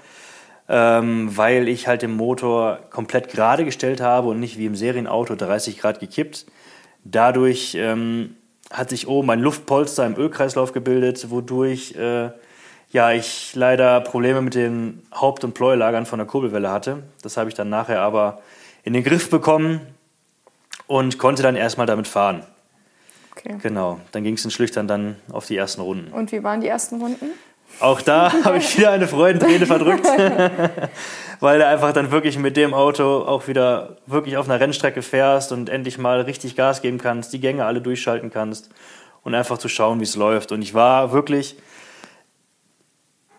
ähm, 0.68 1.36
weil 1.36 1.68
ich 1.68 1.86
halt 1.86 2.00
den 2.00 2.16
Motor 2.16 2.78
komplett 2.90 3.28
gerade 3.28 3.66
gestellt 3.66 4.00
habe 4.00 4.28
und 4.28 4.40
nicht 4.40 4.56
wie 4.56 4.64
im 4.64 4.74
Serienauto 4.74 5.34
30 5.36 5.78
Grad 5.78 6.00
gekippt. 6.00 6.46
Dadurch 7.04 7.74
ähm, 7.78 8.34
hat 8.72 8.88
sich 8.90 9.06
oben 9.08 9.30
ein 9.30 9.40
Luftpolster 9.40 10.06
im 10.06 10.16
Ölkreislauf 10.16 10.72
gebildet, 10.72 11.30
wodurch 11.30 11.94
äh, 11.96 12.30
ja, 12.92 13.12
ich 13.12 13.54
leider 13.54 14.00
Probleme 14.00 14.40
mit 14.40 14.54
den 14.54 15.02
Haupt- 15.14 15.44
und 15.44 15.52
Pleuelagern 15.52 16.06
von 16.06 16.18
der 16.18 16.26
Kurbelwelle 16.26 16.70
hatte. 16.70 17.02
Das 17.22 17.36
habe 17.36 17.50
ich 17.50 17.54
dann 17.54 17.68
nachher 17.68 18.00
aber 18.00 18.40
in 18.84 18.94
den 18.94 19.04
Griff 19.04 19.28
bekommen 19.28 19.80
und 20.86 21.18
konnte 21.18 21.42
dann 21.42 21.56
erstmal 21.56 21.86
damit 21.86 22.08
fahren. 22.08 22.42
Okay. 23.32 23.56
Genau, 23.62 24.00
dann 24.12 24.24
ging 24.24 24.34
es 24.34 24.44
in 24.44 24.50
Schlüchtern 24.50 24.88
dann 24.88 25.16
auf 25.30 25.46
die 25.46 25.56
ersten 25.56 25.80
Runden. 25.80 26.12
Und 26.12 26.32
wie 26.32 26.42
waren 26.42 26.60
die 26.60 26.68
ersten 26.68 27.00
Runden? 27.00 27.30
Auch 27.80 28.00
da 28.00 28.32
habe 28.44 28.58
ich 28.58 28.76
wieder 28.76 28.90
eine 28.90 29.06
Freudenträne 29.06 29.66
verdrückt, 29.66 30.06
weil 31.40 31.58
du 31.58 31.66
einfach 31.66 31.92
dann 31.92 32.10
wirklich 32.10 32.38
mit 32.38 32.56
dem 32.56 32.72
Auto 32.72 33.22
auch 33.22 33.48
wieder 33.48 33.98
wirklich 34.06 34.36
auf 34.36 34.48
einer 34.48 34.58
Rennstrecke 34.58 35.02
fährst 35.02 35.52
und 35.52 35.68
endlich 35.68 35.98
mal 35.98 36.22
richtig 36.22 36.56
Gas 36.56 36.80
geben 36.80 36.98
kannst, 36.98 37.32
die 37.32 37.40
Gänge 37.40 37.66
alle 37.66 37.82
durchschalten 37.82 38.30
kannst 38.30 38.70
und 39.22 39.34
einfach 39.34 39.58
zu 39.58 39.68
schauen, 39.68 40.00
wie 40.00 40.04
es 40.04 40.16
läuft. 40.16 40.52
Und 40.52 40.62
ich 40.62 40.72
war 40.72 41.12
wirklich 41.12 41.56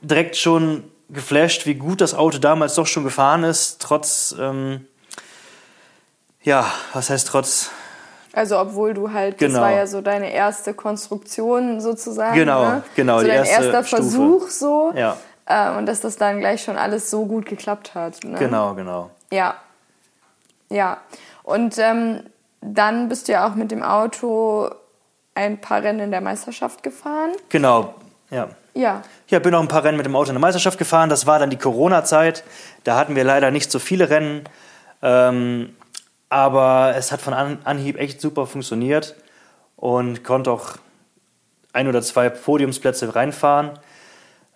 direkt 0.01 0.35
schon 0.35 0.83
geflasht, 1.09 1.65
wie 1.65 1.75
gut 1.75 2.01
das 2.01 2.13
Auto 2.13 2.37
damals 2.37 2.75
doch 2.75 2.85
schon 2.85 3.03
gefahren 3.03 3.43
ist, 3.43 3.81
trotz, 3.81 4.35
ähm, 4.39 4.85
ja, 6.47 6.65
was 6.93 7.09
heißt 7.09 7.27
trotz, 7.27 7.69
Also 8.33 8.57
obwohl 8.59 8.93
du 8.93 9.11
halt, 9.11 9.37
Genau. 9.37 9.53
das 9.53 9.61
war 9.61 9.71
ja 9.71 9.85
so 9.87 10.01
deine 10.01 10.31
erste 10.31 10.73
Konstruktion 10.73 11.81
sozusagen. 11.81 12.35
Genau, 12.35 12.63
ne? 12.65 12.83
genau, 12.95 13.17
So 13.17 13.23
die 13.25 13.29
dein 13.31 13.37
erste 13.45 13.55
erster 13.65 13.83
Stufe. 13.83 14.01
Versuch 14.03 14.47
so. 14.49 14.93
ja, 14.95 15.17
Äh, 15.45 15.77
und 15.77 15.85
dass 15.87 16.01
das 16.01 16.17
dann 16.17 16.39
gleich 16.39 16.61
schon 16.63 16.77
alles 16.77 17.09
so 17.09 17.25
gut 17.25 17.45
geklappt 17.45 17.95
hat. 17.95 18.23
Ne? 18.23 18.37
genau, 18.37 18.73
genau. 18.75 19.09
Ja. 19.31 19.55
Ja. 20.69 20.97
Und 21.43 21.77
ähm, 21.77 22.23
dann 22.61 23.07
bist 23.09 23.27
du 23.27 23.31
ja 23.33 23.47
auch 23.47 23.55
mit 23.55 23.71
dem 23.71 23.81
Auto 23.83 24.69
ein 25.35 25.59
paar 25.61 25.81
Rennen 25.83 25.99
in 25.99 26.11
der 26.11 26.21
Meisterschaft 26.21 26.83
gefahren. 26.83 27.31
Genau, 27.49 27.93
ja. 28.29 28.49
Ja. 28.73 29.01
Ja, 29.27 29.39
bin 29.39 29.55
auch 29.55 29.61
ein 29.61 29.67
paar 29.67 29.83
Rennen 29.83 29.97
mit 29.97 30.05
dem 30.05 30.15
Auto 30.15 30.29
in 30.29 30.35
der 30.35 30.41
Meisterschaft 30.41 30.77
gefahren. 30.77 31.09
Das 31.09 31.25
war 31.25 31.39
dann 31.39 31.49
die 31.49 31.57
Corona-Zeit. 31.57 32.43
Da 32.83 32.95
hatten 32.97 33.15
wir 33.15 33.23
leider 33.23 33.49
nicht 33.51 33.71
so 33.71 33.79
viele 33.79 34.09
Rennen. 34.09 34.43
Ähm, 35.01 35.75
aber 36.29 36.93
es 36.95 37.11
hat 37.11 37.21
von 37.21 37.33
An 37.33 37.59
Anhieb 37.63 37.97
echt 37.97 38.21
super 38.21 38.45
funktioniert 38.45 39.15
und 39.75 40.23
konnte 40.23 40.51
auch 40.51 40.77
ein 41.73 41.87
oder 41.87 42.01
zwei 42.01 42.29
Podiumsplätze 42.29 43.15
reinfahren. 43.15 43.71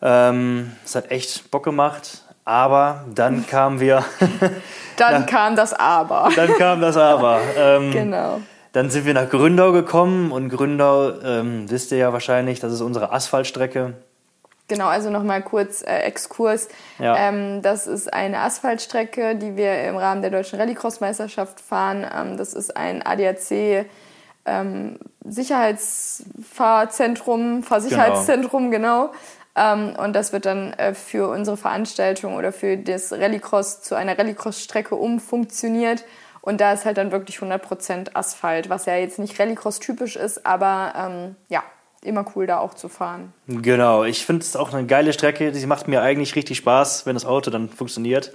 Ähm, 0.02 0.72
es 0.84 0.96
hat 0.96 1.12
echt 1.12 1.52
Bock 1.52 1.64
gemacht. 1.64 2.24
Aber 2.44 3.06
dann 3.14 3.46
kamen 3.50 3.80
wir, 3.80 4.04
Dann 4.98 5.26
kam 5.26 5.56
das 5.56 5.74
Aber. 5.74 6.30
dann 6.36 6.54
kam 6.58 6.82
das 6.82 6.98
Aber. 6.98 7.40
Ähm, 7.56 7.92
genau. 7.92 8.42
Dann 8.74 8.90
sind 8.90 9.06
wir 9.06 9.14
nach 9.14 9.30
Gründau 9.30 9.72
gekommen 9.72 10.32
und 10.32 10.50
Gründau, 10.50 11.12
ähm, 11.24 11.70
wisst 11.70 11.92
ihr 11.92 11.98
ja 11.98 12.14
wahrscheinlich, 12.14 12.60
das 12.60 12.72
ist 12.74 12.82
unsere 12.82 13.12
Asphaltstrecke. 13.12 13.94
Genau, 14.72 14.88
also 14.88 15.10
nochmal 15.10 15.42
kurz 15.42 15.82
äh, 15.82 16.04
Exkurs. 16.04 16.70
Ja. 16.98 17.18
Ähm, 17.18 17.62
das 17.62 17.88
ist 17.88 18.14
eine 18.14 18.40
Asphaltstrecke, 18.40 19.36
die 19.36 19.58
wir 19.58 19.84
im 19.84 19.98
Rahmen 19.98 20.22
der 20.22 20.32
Deutschen 20.32 20.58
Rallycross-Meisterschaft 20.58 21.60
fahren. 21.60 22.08
Ähm, 22.10 22.38
das 22.38 22.54
ist 22.54 22.78
ein 22.78 23.06
ADAC 23.06 23.86
ähm, 24.46 24.98
Sicherheitsfahrzentrum, 25.26 27.64
Fahrsicherheitszentrum, 27.64 28.72
genau. 28.72 29.12
Ähm, 29.58 29.94
und 29.98 30.14
das 30.14 30.32
wird 30.32 30.46
dann 30.46 30.72
äh, 30.74 30.94
für 30.94 31.28
unsere 31.28 31.58
Veranstaltung 31.58 32.36
oder 32.36 32.54
für 32.54 32.78
das 32.78 33.12
Rallycross 33.12 33.82
zu 33.82 33.96
einer 33.96 34.18
Rallycross-Strecke 34.18 34.96
umfunktioniert. 34.96 36.06
Und 36.40 36.62
da 36.62 36.72
ist 36.72 36.86
halt 36.86 36.98
dann 36.98 37.12
wirklich 37.12 37.40
100% 37.40 38.16
Asphalt, 38.16 38.70
was 38.70 38.86
ja 38.86 38.96
jetzt 38.96 39.20
nicht 39.20 39.38
Rallycross-typisch 39.38 40.16
ist, 40.16 40.46
aber 40.46 40.94
ähm, 40.96 41.36
ja, 41.50 41.62
immer 42.04 42.26
cool 42.36 42.48
da 42.48 42.60
auch 42.60 42.74
zu 42.74 42.90
fahren. 42.90 43.34
Genau, 43.48 44.04
ich 44.04 44.26
finde 44.26 44.42
es 44.42 44.56
auch 44.56 44.74
eine 44.74 44.88
geile 44.88 45.14
Strecke. 45.14 45.54
Sie 45.54 45.68
macht 45.68 45.88
mir 45.88 46.02
eigentlich 46.02 46.36
richtig 46.36 46.58
Spaß, 46.58 47.06
wenn 47.06 47.16
das 47.16 47.26
Auto 47.26 47.52
dann 47.52 47.70
funktioniert. 47.70 48.34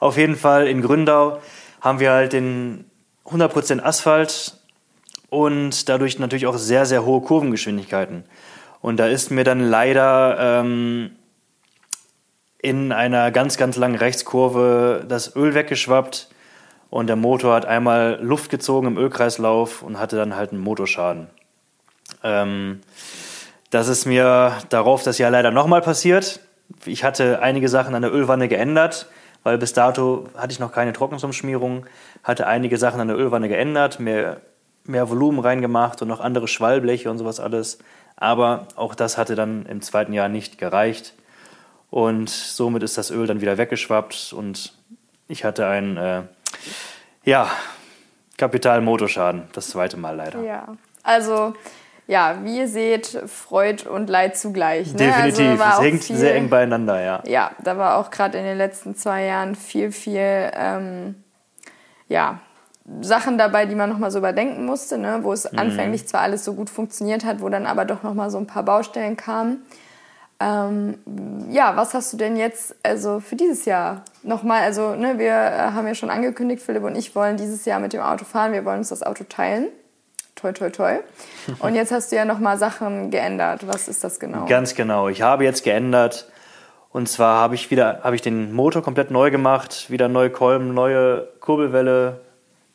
Auf 0.00 0.16
jeden 0.16 0.36
Fall 0.36 0.66
in 0.66 0.82
Gründau 0.82 1.40
haben 1.80 2.00
wir 2.00 2.12
halt 2.12 2.32
den 2.32 2.84
100% 3.26 3.82
Asphalt 3.82 4.58
und 5.30 5.88
dadurch 5.88 6.18
natürlich 6.18 6.46
auch 6.46 6.56
sehr, 6.56 6.86
sehr 6.86 7.04
hohe 7.04 7.20
Kurvengeschwindigkeiten. 7.20 8.24
Und 8.80 8.98
da 8.98 9.06
ist 9.06 9.30
mir 9.30 9.44
dann 9.44 9.60
leider 9.60 10.60
ähm, 10.60 11.12
in 12.58 12.92
einer 12.92 13.30
ganz, 13.30 13.56
ganz 13.56 13.76
langen 13.76 13.96
Rechtskurve 13.96 15.04
das 15.08 15.36
Öl 15.36 15.54
weggeschwappt 15.54 16.28
und 16.90 17.08
der 17.08 17.16
Motor 17.16 17.54
hat 17.54 17.66
einmal 17.66 18.18
Luft 18.22 18.50
gezogen 18.50 18.86
im 18.86 18.98
Ölkreislauf 18.98 19.82
und 19.82 19.98
hatte 19.98 20.16
dann 20.16 20.36
halt 20.36 20.52
einen 20.52 20.60
Motorschaden. 20.60 21.28
Ähm, 22.22 22.80
das 23.70 23.88
ist 23.88 24.06
mir 24.06 24.56
darauf 24.68 25.02
das 25.02 25.18
Jahr 25.18 25.30
leider 25.30 25.50
nochmal 25.50 25.82
passiert. 25.82 26.40
Ich 26.84 27.04
hatte 27.04 27.40
einige 27.42 27.68
Sachen 27.68 27.94
an 27.94 28.02
der 28.02 28.12
Ölwanne 28.12 28.48
geändert, 28.48 29.06
weil 29.42 29.58
bis 29.58 29.72
dato 29.72 30.28
hatte 30.36 30.52
ich 30.52 30.60
noch 30.60 30.72
keine 30.72 30.92
Trocknungsumschmierung, 30.92 31.86
hatte 32.22 32.46
einige 32.46 32.78
Sachen 32.78 33.00
an 33.00 33.08
der 33.08 33.18
Ölwanne 33.18 33.48
geändert, 33.48 34.00
mehr, 34.00 34.40
mehr 34.84 35.10
Volumen 35.10 35.40
reingemacht 35.40 36.00
und 36.02 36.08
noch 36.08 36.20
andere 36.20 36.48
Schwallbleche 36.48 37.10
und 37.10 37.18
sowas 37.18 37.40
alles. 37.40 37.78
Aber 38.16 38.68
auch 38.76 38.94
das 38.94 39.18
hatte 39.18 39.34
dann 39.34 39.66
im 39.66 39.82
zweiten 39.82 40.12
Jahr 40.12 40.28
nicht 40.28 40.58
gereicht. 40.58 41.14
Und 41.90 42.30
somit 42.30 42.82
ist 42.82 42.96
das 42.96 43.10
Öl 43.10 43.26
dann 43.26 43.40
wieder 43.40 43.58
weggeschwappt 43.58 44.32
und 44.32 44.72
ich 45.28 45.44
hatte 45.44 45.66
einen, 45.66 45.96
äh, 45.96 46.22
ja, 47.24 47.50
Kapitalmotorschaden, 48.36 49.44
das 49.52 49.68
zweite 49.68 49.96
Mal 49.96 50.16
leider. 50.16 50.42
Ja, 50.42 50.76
also 51.02 51.54
ja, 52.06 52.36
wie 52.42 52.58
ihr 52.58 52.68
seht, 52.68 53.06
Freud 53.26 53.88
und 53.88 54.10
Leid 54.10 54.36
zugleich. 54.36 54.92
Ne? 54.92 54.98
Definitiv, 54.98 55.60
Also 55.60 55.82
es 55.82 55.86
hängt 55.86 56.04
viel, 56.04 56.16
sehr 56.16 56.34
eng 56.34 56.48
beieinander, 56.50 57.00
ja. 57.00 57.22
Ja, 57.26 57.50
da 57.62 57.76
war 57.78 57.96
auch 57.96 58.10
gerade 58.10 58.38
in 58.38 58.44
den 58.44 58.58
letzten 58.58 58.94
zwei 58.94 59.24
Jahren 59.24 59.54
viel, 59.54 59.90
viel, 59.92 60.50
ähm, 60.54 61.14
ja, 62.08 62.38
Sachen 63.00 63.38
dabei, 63.38 63.64
die 63.64 63.74
man 63.74 63.88
nochmal 63.88 64.10
so 64.10 64.18
überdenken 64.18 64.66
musste, 64.66 64.98
ne? 64.98 65.20
wo 65.22 65.28
Mhm. 65.28 65.34
es 65.34 65.46
anfänglich 65.46 66.06
zwar 66.06 66.20
alles 66.20 66.44
so 66.44 66.52
gut 66.52 66.68
funktioniert 66.68 67.24
hat, 67.24 67.40
wo 67.40 67.48
dann 67.48 67.64
aber 67.64 67.86
doch 67.86 68.02
nochmal 68.02 68.28
so 68.30 68.36
ein 68.36 68.46
paar 68.46 68.62
Baustellen 68.62 69.16
kamen. 69.16 69.64
Ähm, 70.40 70.98
ja, 71.48 71.76
was 71.76 71.94
hast 71.94 72.12
du 72.12 72.18
denn 72.18 72.36
jetzt 72.36 72.74
also 72.82 73.20
für 73.20 73.36
dieses 73.36 73.64
Jahr 73.64 74.02
nochmal? 74.22 74.62
Also, 74.62 74.94
ne, 74.96 75.18
wir 75.18 75.30
äh, 75.32 75.58
haben 75.72 75.86
ja 75.86 75.94
schon 75.94 76.10
angekündigt, 76.10 76.60
Philipp 76.62 76.82
und 76.82 76.96
ich 76.96 77.14
wollen 77.16 77.36
dieses 77.38 77.64
Jahr 77.64 77.80
mit 77.80 77.92
dem 77.94 78.02
Auto 78.02 78.24
fahren. 78.26 78.52
Wir 78.52 78.64
wollen 78.66 78.78
uns 78.78 78.88
das 78.90 79.02
Auto 79.02 79.24
teilen. 79.24 79.68
Toi, 80.34 80.52
toi, 80.52 80.70
toi. 80.70 80.98
Und 81.60 81.74
jetzt 81.74 81.92
hast 81.92 82.10
du 82.10 82.16
ja 82.16 82.24
nochmal 82.24 82.58
Sachen 82.58 83.10
geändert. 83.10 83.66
Was 83.66 83.88
ist 83.88 84.02
das 84.02 84.18
genau? 84.18 84.46
Ganz 84.46 84.74
genau. 84.74 85.08
Ich 85.08 85.22
habe 85.22 85.44
jetzt 85.44 85.62
geändert. 85.62 86.28
Und 86.90 87.08
zwar 87.08 87.40
habe 87.40 87.54
ich 87.54 87.70
wieder, 87.70 88.00
habe 88.02 88.14
ich 88.14 88.22
den 88.22 88.52
Motor 88.52 88.82
komplett 88.82 89.10
neu 89.10 89.30
gemacht, 89.30 89.90
wieder 89.90 90.08
neue 90.08 90.30
Kolben, 90.30 90.74
neue 90.74 91.28
Kurbelwelle, 91.40 92.20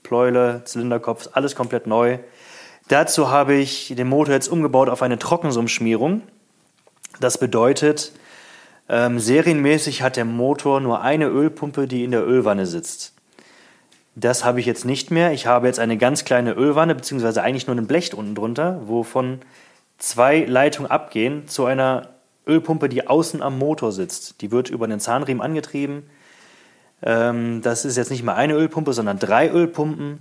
Pleuele, 0.04 0.62
Zylinderkopf, 0.66 1.30
alles 1.34 1.56
komplett 1.56 1.88
neu. 1.88 2.20
Dazu 2.90 3.30
habe 3.30 3.54
ich 3.54 3.94
den 3.96 4.10
Motor 4.10 4.34
jetzt 4.34 4.48
umgebaut 4.48 4.90
auf 4.90 5.02
eine 5.04 5.20
Trockensumschmierung. 5.20 6.24
Das 7.20 7.38
bedeutet, 7.38 8.12
ähm, 8.90 9.20
serienmäßig 9.20 10.02
hat 10.02 10.18
der 10.18 10.26
Motor 10.26 10.82
nur 10.82 11.02
eine 11.02 11.28
Ölpumpe, 11.28 11.88
die 11.88 12.04
in 12.04 12.12
der 12.12 12.26
Ölwanne 12.28 12.66
sitzt. 12.66 13.14
Das 14.20 14.44
habe 14.44 14.60
ich 14.60 14.66
jetzt 14.66 14.84
nicht 14.84 15.12
mehr. 15.12 15.32
Ich 15.32 15.48
habe 15.48 15.68
jetzt 15.68 15.80
eine 15.80 15.98
ganz 15.98 16.26
kleine 16.26 16.52
Ölwanne, 16.52 16.94
beziehungsweise 16.94 17.42
eigentlich 17.42 17.68
nur 17.68 17.78
ein 17.78 17.88
Blech 17.88 18.14
unten 18.14 18.36
drunter, 18.36 18.82
wovon 18.86 19.40
zwei 19.98 20.44
Leitungen 20.44 20.92
abgehen 20.92 21.48
zu 21.48 21.66
einer 21.66 22.10
Ölpumpe, 22.46 22.90
die 22.90 23.08
außen 23.08 23.42
am 23.42 23.58
Motor 23.58 23.94
sitzt. 23.94 24.42
Die 24.42 24.52
wird 24.52 24.70
über 24.70 24.86
einen 24.86 25.00
Zahnriemen 25.00 25.42
angetrieben. 25.42 26.10
Ähm, 27.02 27.62
das 27.62 27.86
ist 27.86 27.96
jetzt 27.96 28.12
nicht 28.12 28.24
mehr 28.24 28.36
eine 28.36 28.56
Ölpumpe, 28.56 28.92
sondern 28.92 29.20
drei 29.20 29.50
Ölpumpen. 29.50 30.20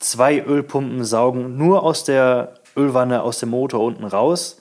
Zwei 0.00 0.42
Ölpumpen 0.42 1.04
saugen 1.04 1.56
nur 1.56 1.84
aus 1.84 2.02
der 2.02 2.54
Ölwanne, 2.76 3.22
aus 3.22 3.38
dem 3.38 3.50
Motor 3.50 3.84
unten 3.84 4.04
raus 4.04 4.58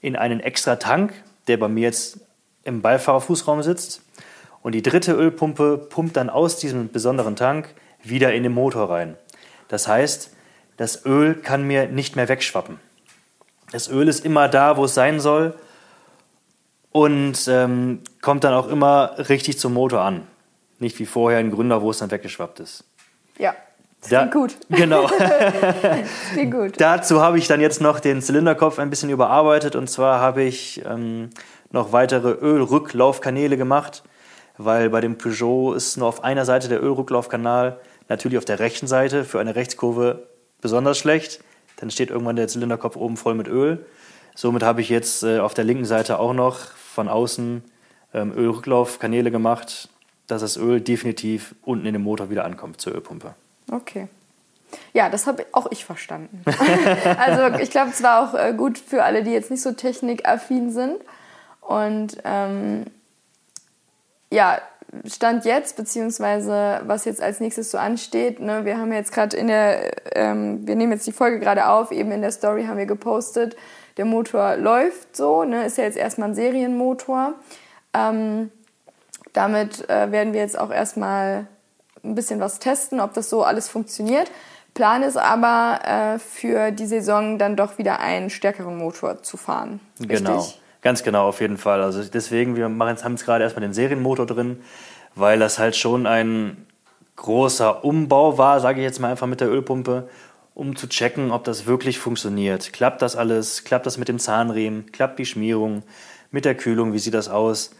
in 0.00 0.16
einen 0.16 0.40
extra 0.40 0.76
Tank, 0.76 1.12
der 1.46 1.56
bei 1.56 1.68
mir 1.68 1.82
jetzt 1.82 2.18
im 2.64 2.82
Beifahrerfußraum 2.82 3.62
sitzt. 3.62 4.02
Und 4.60 4.74
die 4.74 4.82
dritte 4.82 5.12
Ölpumpe 5.12 5.78
pumpt 5.78 6.16
dann 6.16 6.30
aus 6.30 6.56
diesem 6.56 6.90
besonderen 6.90 7.36
Tank 7.36 7.74
wieder 8.04 8.32
in 8.32 8.42
den 8.42 8.52
Motor 8.52 8.90
rein. 8.90 9.16
Das 9.68 9.88
heißt, 9.88 10.30
das 10.76 11.04
Öl 11.06 11.34
kann 11.34 11.66
mir 11.66 11.88
nicht 11.88 12.16
mehr 12.16 12.28
wegschwappen. 12.28 12.78
Das 13.72 13.88
Öl 13.90 14.08
ist 14.08 14.24
immer 14.24 14.48
da, 14.48 14.76
wo 14.76 14.84
es 14.84 14.94
sein 14.94 15.20
soll. 15.20 15.54
und 16.92 17.48
ähm, 17.48 18.02
kommt 18.22 18.44
dann 18.44 18.54
auch 18.54 18.68
immer 18.68 19.16
richtig 19.28 19.58
zum 19.58 19.74
Motor 19.74 20.02
an. 20.02 20.28
Nicht 20.78 20.98
wie 21.00 21.06
vorher 21.06 21.40
ein 21.40 21.50
Gründer, 21.50 21.82
wo 21.82 21.90
es 21.90 21.98
dann 21.98 22.12
weggeschwappt 22.12 22.60
ist. 22.60 22.84
Ja, 23.36 23.54
das 24.00 24.10
da, 24.10 24.26
gut. 24.26 24.56
Genau. 24.68 25.08
das 25.18 26.50
gut. 26.50 26.74
Dazu 26.80 27.20
habe 27.20 27.38
ich 27.38 27.48
dann 27.48 27.60
jetzt 27.60 27.80
noch 27.80 28.00
den 28.00 28.22
Zylinderkopf 28.22 28.78
ein 28.78 28.90
bisschen 28.90 29.10
überarbeitet 29.10 29.74
und 29.76 29.88
zwar 29.88 30.20
habe 30.20 30.42
ich 30.42 30.84
ähm, 30.84 31.30
noch 31.70 31.92
weitere 31.92 32.30
Ölrücklaufkanäle 32.30 33.56
gemacht, 33.56 34.04
weil 34.58 34.90
bei 34.90 35.00
dem 35.00 35.18
Peugeot 35.18 35.74
ist 35.74 35.96
nur 35.96 36.06
auf 36.06 36.22
einer 36.22 36.44
Seite 36.44 36.68
der 36.68 36.82
Ölrücklaufkanal, 36.82 37.80
natürlich 38.08 38.38
auf 38.38 38.44
der 38.44 38.58
rechten 38.58 38.86
Seite 38.86 39.24
für 39.24 39.40
eine 39.40 39.54
Rechtskurve 39.54 40.28
besonders 40.60 40.98
schlecht. 40.98 41.42
Dann 41.76 41.90
steht 41.90 42.10
irgendwann 42.10 42.36
der 42.36 42.48
Zylinderkopf 42.48 42.96
oben 42.96 43.16
voll 43.16 43.34
mit 43.34 43.48
Öl. 43.48 43.84
Somit 44.34 44.62
habe 44.62 44.80
ich 44.80 44.88
jetzt 44.88 45.22
äh, 45.22 45.38
auf 45.38 45.54
der 45.54 45.64
linken 45.64 45.84
Seite 45.84 46.18
auch 46.18 46.32
noch 46.32 46.58
von 46.58 47.08
außen 47.08 47.62
ähm, 48.12 48.32
Ölrücklaufkanäle 48.32 49.30
gemacht, 49.30 49.88
dass 50.26 50.40
das 50.40 50.56
Öl 50.56 50.80
definitiv 50.80 51.54
unten 51.62 51.86
in 51.86 51.92
dem 51.92 52.02
Motor 52.02 52.30
wieder 52.30 52.44
ankommt 52.44 52.80
zur 52.80 52.94
Ölpumpe. 52.94 53.34
Okay. 53.70 54.08
Ja, 54.92 55.08
das 55.08 55.26
habe 55.26 55.46
auch 55.52 55.70
ich 55.70 55.84
verstanden. 55.84 56.42
also 57.18 57.58
ich 57.58 57.70
glaube, 57.70 57.90
es 57.90 58.02
war 58.02 58.28
auch 58.28 58.34
äh, 58.34 58.54
gut 58.54 58.78
für 58.78 59.04
alle, 59.04 59.22
die 59.22 59.30
jetzt 59.30 59.50
nicht 59.50 59.62
so 59.62 59.72
technikaffin 59.72 60.72
sind. 60.72 60.96
Und 61.60 62.18
ähm, 62.24 62.86
ja, 64.30 64.58
Stand 65.06 65.44
jetzt, 65.44 65.76
beziehungsweise 65.76 66.80
was 66.84 67.04
jetzt 67.04 67.22
als 67.22 67.40
nächstes 67.40 67.70
so 67.70 67.78
ansteht, 67.78 68.40
ne, 68.40 68.64
wir 68.64 68.78
haben 68.78 68.92
jetzt 68.92 69.12
gerade 69.12 69.36
in 69.36 69.48
der, 69.48 70.16
ähm, 70.16 70.66
wir 70.66 70.76
nehmen 70.76 70.92
jetzt 70.92 71.06
die 71.06 71.12
Folge 71.12 71.40
gerade 71.40 71.68
auf, 71.68 71.90
eben 71.90 72.12
in 72.12 72.22
der 72.22 72.30
Story 72.30 72.64
haben 72.64 72.78
wir 72.78 72.86
gepostet, 72.86 73.56
der 73.96 74.04
Motor 74.04 74.56
läuft 74.56 75.16
so, 75.16 75.44
ne, 75.44 75.64
ist 75.64 75.78
ja 75.78 75.84
jetzt 75.84 75.96
erstmal 75.96 76.30
ein 76.30 76.34
Serienmotor. 76.34 77.34
Ähm, 77.92 78.50
damit 79.32 79.88
äh, 79.88 80.12
werden 80.12 80.32
wir 80.32 80.40
jetzt 80.40 80.58
auch 80.58 80.70
erstmal 80.70 81.46
ein 82.04 82.14
bisschen 82.14 82.40
was 82.40 82.58
testen, 82.58 83.00
ob 83.00 83.14
das 83.14 83.30
so 83.30 83.42
alles 83.42 83.68
funktioniert. 83.68 84.30
Plan 84.74 85.02
ist 85.02 85.16
aber 85.16 85.80
äh, 85.84 86.18
für 86.18 86.72
die 86.72 86.86
Saison 86.86 87.38
dann 87.38 87.56
doch 87.56 87.78
wieder 87.78 88.00
einen 88.00 88.30
stärkeren 88.30 88.76
Motor 88.76 89.22
zu 89.22 89.36
fahren. 89.36 89.80
Genau. 90.00 90.44
Ganz 90.84 91.02
genau, 91.02 91.28
auf 91.28 91.40
jeden 91.40 91.56
Fall. 91.56 91.82
Also 91.82 92.04
deswegen, 92.04 92.56
wir 92.56 92.68
machen, 92.68 93.02
haben 93.02 93.12
jetzt 93.12 93.24
gerade 93.24 93.42
erstmal 93.42 93.62
den 93.62 93.72
Serienmotor 93.72 94.26
drin, 94.26 94.58
weil 95.14 95.38
das 95.38 95.58
halt 95.58 95.76
schon 95.76 96.06
ein 96.06 96.66
großer 97.16 97.84
Umbau 97.84 98.36
war, 98.36 98.60
sage 98.60 98.80
ich 98.80 98.84
jetzt 98.84 99.00
mal 99.00 99.10
einfach 99.10 99.26
mit 99.26 99.40
der 99.40 99.50
Ölpumpe, 99.50 100.08
um 100.54 100.76
zu 100.76 100.86
checken, 100.86 101.30
ob 101.30 101.42
das 101.44 101.64
wirklich 101.64 101.98
funktioniert. 101.98 102.74
Klappt 102.74 103.00
das 103.00 103.16
alles? 103.16 103.64
Klappt 103.64 103.86
das 103.86 103.96
mit 103.96 104.08
dem 104.08 104.18
Zahnriemen? 104.18 104.92
Klappt 104.92 105.18
die 105.18 105.24
Schmierung? 105.24 105.84
Mit 106.30 106.44
der 106.44 106.54
Kühlung? 106.54 106.92
Wie 106.92 106.98
sieht 106.98 107.14
das 107.14 107.30
aus? 107.30 107.70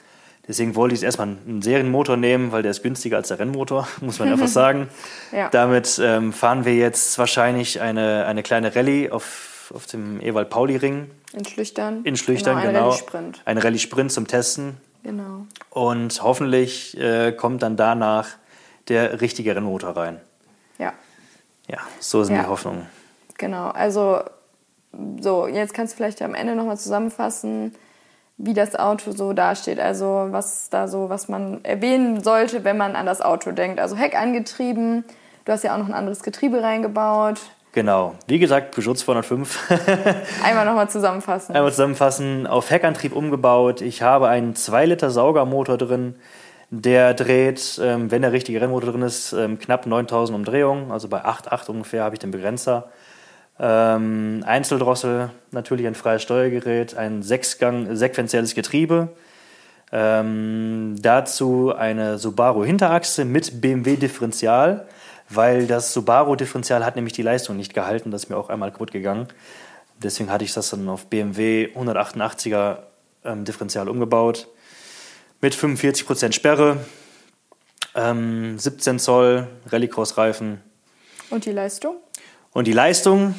Deswegen 0.48 0.74
wollte 0.74 0.94
ich 0.94 1.00
jetzt 1.02 1.04
erstmal 1.04 1.36
einen 1.46 1.60
Serienmotor 1.60 2.16
nehmen, 2.16 2.52
weil 2.52 2.62
der 2.62 2.70
ist 2.70 2.82
günstiger 2.82 3.18
als 3.18 3.28
der 3.28 3.38
Rennmotor, 3.38 3.86
muss 4.00 4.18
man 4.18 4.32
einfach 4.32 4.48
sagen. 4.48 4.88
ja. 5.30 5.50
Damit 5.50 6.00
ähm, 6.02 6.32
fahren 6.32 6.64
wir 6.64 6.74
jetzt 6.74 7.18
wahrscheinlich 7.18 7.82
eine, 7.82 8.24
eine 8.24 8.42
kleine 8.42 8.74
Rallye 8.74 9.10
auf, 9.10 9.53
auf 9.74 9.86
dem 9.86 10.20
Ewald-Pauli-Ring. 10.20 11.10
In 11.32 11.44
Schlüchtern. 11.44 12.04
In 12.04 12.16
Schlüchtern, 12.16 12.56
genau. 12.56 12.68
Ein 12.68 12.74
genau. 12.74 12.88
Rallye-Sprint. 12.88 13.42
Ein 13.44 13.58
Rallye-Sprint 13.58 14.12
zum 14.12 14.26
Testen. 14.26 14.76
Genau. 15.02 15.46
Und 15.70 16.22
hoffentlich 16.22 16.96
äh, 16.98 17.32
kommt 17.32 17.62
dann 17.62 17.76
danach 17.76 18.28
der 18.88 19.20
richtige 19.20 19.54
Rennmotor 19.54 19.96
rein. 19.96 20.20
Ja. 20.78 20.92
Ja, 21.68 21.78
so 22.00 22.24
sind 22.24 22.36
ja. 22.36 22.42
die 22.42 22.48
Hoffnungen. 22.48 22.86
Genau, 23.38 23.68
also 23.68 24.20
so, 25.20 25.46
jetzt 25.46 25.74
kannst 25.74 25.94
du 25.94 25.96
vielleicht 25.96 26.22
am 26.22 26.34
Ende 26.34 26.54
nochmal 26.54 26.78
zusammenfassen, 26.78 27.74
wie 28.36 28.54
das 28.54 28.76
Auto 28.76 29.12
so 29.12 29.32
dasteht. 29.32 29.80
Also 29.80 30.28
was 30.30 30.70
da 30.70 30.88
so, 30.88 31.08
was 31.08 31.28
man 31.28 31.64
erwähnen 31.64 32.22
sollte, 32.22 32.64
wenn 32.64 32.76
man 32.76 32.96
an 32.96 33.06
das 33.06 33.20
Auto 33.20 33.52
denkt. 33.52 33.80
Also 33.80 33.96
Heck 33.96 34.18
angetrieben, 34.18 35.04
du 35.44 35.52
hast 35.52 35.64
ja 35.64 35.74
auch 35.74 35.78
noch 35.78 35.88
ein 35.88 35.94
anderes 35.94 36.22
Getriebe 36.22 36.62
reingebaut. 36.62 37.40
Genau, 37.74 38.14
wie 38.28 38.38
gesagt, 38.38 38.70
Peugeot 38.70 38.94
205. 38.94 39.68
Einmal 40.44 40.64
nochmal 40.64 40.88
zusammenfassen. 40.88 41.56
Einmal 41.56 41.72
zusammenfassen, 41.72 42.46
auf 42.46 42.70
Heckantrieb 42.70 43.16
umgebaut. 43.16 43.80
Ich 43.80 44.00
habe 44.00 44.28
einen 44.28 44.54
2 44.54 44.86
Liter 44.86 45.10
Saugermotor 45.10 45.76
drin. 45.76 46.14
Der 46.70 47.14
dreht, 47.14 47.80
ähm, 47.82 48.12
wenn 48.12 48.22
der 48.22 48.30
richtige 48.30 48.60
Rennmotor 48.60 48.92
drin 48.92 49.02
ist, 49.02 49.32
ähm, 49.32 49.58
knapp 49.58 49.86
9000 49.86 50.36
Umdrehungen. 50.38 50.92
Also 50.92 51.08
bei 51.08 51.24
8,8 51.24 51.68
ungefähr 51.68 52.04
habe 52.04 52.14
ich 52.14 52.20
den 52.20 52.30
Begrenzer. 52.30 52.90
Ähm, 53.58 54.44
Einzeldrossel, 54.46 55.30
natürlich 55.50 55.88
ein 55.88 55.96
freies 55.96 56.22
Steuergerät, 56.22 56.96
ein 56.96 57.24
Sechsgang 57.24 57.96
sequenzielles 57.96 58.54
Getriebe. 58.54 59.08
Ähm, 59.90 60.94
dazu 61.02 61.74
eine 61.76 62.18
Subaru 62.18 62.64
Hinterachse 62.64 63.24
mit 63.24 63.60
BMW 63.60 63.96
Differential, 63.96 64.86
weil 65.28 65.66
das 65.66 65.92
Subaru 65.92 66.36
Differential 66.36 66.84
hat 66.84 66.96
nämlich 66.96 67.14
die 67.14 67.22
Leistung 67.22 67.56
nicht 67.56 67.74
gehalten, 67.74 68.10
das 68.10 68.24
ist 68.24 68.28
mir 68.30 68.36
auch 68.36 68.48
einmal 68.48 68.70
kaputt 68.70 68.92
gegangen. 68.92 69.28
Deswegen 70.02 70.30
hatte 70.30 70.44
ich 70.44 70.52
das 70.52 70.70
dann 70.70 70.88
auf 70.88 71.06
BMW 71.06 71.70
188er 71.74 72.78
ähm, 73.24 73.44
Differential 73.44 73.88
umgebaut 73.88 74.48
mit 75.40 75.54
45% 75.54 76.32
Sperre, 76.32 76.78
ähm, 77.94 78.58
17 78.58 78.98
Zoll 78.98 79.46
Rallycross-Reifen. 79.68 80.60
Und 81.30 81.44
die 81.44 81.52
Leistung? 81.52 81.96
Und 82.52 82.66
die 82.66 82.72
Leistung, 82.72 83.34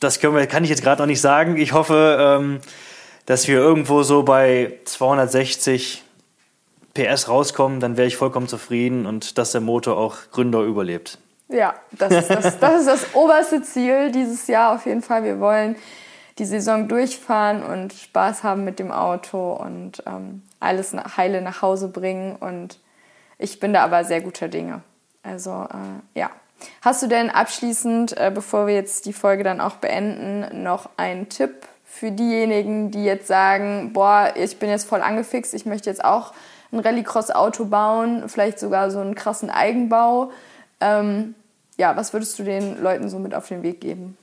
das 0.00 0.22
wir, 0.22 0.46
kann 0.46 0.64
ich 0.64 0.70
jetzt 0.70 0.82
gerade 0.82 1.02
noch 1.02 1.06
nicht 1.06 1.20
sagen. 1.20 1.56
Ich 1.56 1.72
hoffe, 1.72 2.16
ähm, 2.20 2.60
dass 3.26 3.48
wir 3.48 3.58
irgendwo 3.58 4.02
so 4.02 4.22
bei 4.22 4.80
260 4.84 6.02
PS 6.94 7.28
rauskommen, 7.28 7.80
dann 7.80 7.96
wäre 7.96 8.08
ich 8.08 8.16
vollkommen 8.16 8.48
zufrieden 8.48 9.06
und 9.06 9.38
dass 9.38 9.52
der 9.52 9.60
Motor 9.60 9.96
auch 9.96 10.16
Gründer 10.32 10.62
überlebt. 10.62 11.18
Ja, 11.48 11.74
das 11.92 12.12
ist 12.12 12.30
das, 12.30 12.58
das 12.58 12.80
ist 12.80 12.88
das 12.88 13.06
oberste 13.14 13.62
Ziel 13.62 14.10
dieses 14.10 14.46
Jahr 14.46 14.74
auf 14.74 14.86
jeden 14.86 15.02
Fall. 15.02 15.24
Wir 15.24 15.38
wollen 15.38 15.76
die 16.38 16.44
Saison 16.44 16.88
durchfahren 16.88 17.62
und 17.62 17.92
Spaß 17.92 18.42
haben 18.42 18.64
mit 18.64 18.78
dem 18.78 18.92
Auto 18.92 19.52
und 19.52 20.02
ähm, 20.06 20.42
alles 20.60 20.94
heile 21.16 21.40
nach 21.40 21.62
Hause 21.62 21.88
bringen. 21.88 22.36
Und 22.36 22.78
ich 23.38 23.60
bin 23.60 23.72
da 23.72 23.84
aber 23.84 24.04
sehr 24.04 24.20
guter 24.20 24.48
Dinge. 24.48 24.82
Also 25.22 25.66
äh, 25.70 26.18
ja. 26.18 26.30
Hast 26.80 27.02
du 27.02 27.06
denn 27.06 27.30
abschließend, 27.30 28.16
äh, 28.16 28.30
bevor 28.34 28.66
wir 28.66 28.74
jetzt 28.74 29.06
die 29.06 29.12
Folge 29.12 29.44
dann 29.44 29.60
auch 29.60 29.76
beenden, 29.76 30.62
noch 30.62 30.88
einen 30.96 31.28
Tipp 31.28 31.66
für 31.84 32.10
diejenigen, 32.10 32.90
die 32.90 33.04
jetzt 33.04 33.26
sagen, 33.26 33.92
boah, 33.92 34.32
ich 34.34 34.58
bin 34.58 34.70
jetzt 34.70 34.88
voll 34.88 35.02
angefixt, 35.02 35.54
ich 35.54 35.66
möchte 35.66 35.90
jetzt 35.90 36.04
auch 36.04 36.32
ein 36.72 36.80
Rallycross-Auto 36.80 37.66
bauen, 37.66 38.28
vielleicht 38.28 38.58
sogar 38.58 38.90
so 38.90 39.00
einen 39.00 39.14
krassen 39.14 39.50
Eigenbau. 39.50 40.30
Ähm, 40.80 41.34
ja, 41.78 41.96
was 41.96 42.12
würdest 42.12 42.38
du 42.38 42.44
den 42.44 42.82
Leuten 42.82 43.08
so 43.08 43.18
mit 43.18 43.34
auf 43.34 43.48
den 43.48 43.62
Weg 43.62 43.80
geben? 43.80 44.16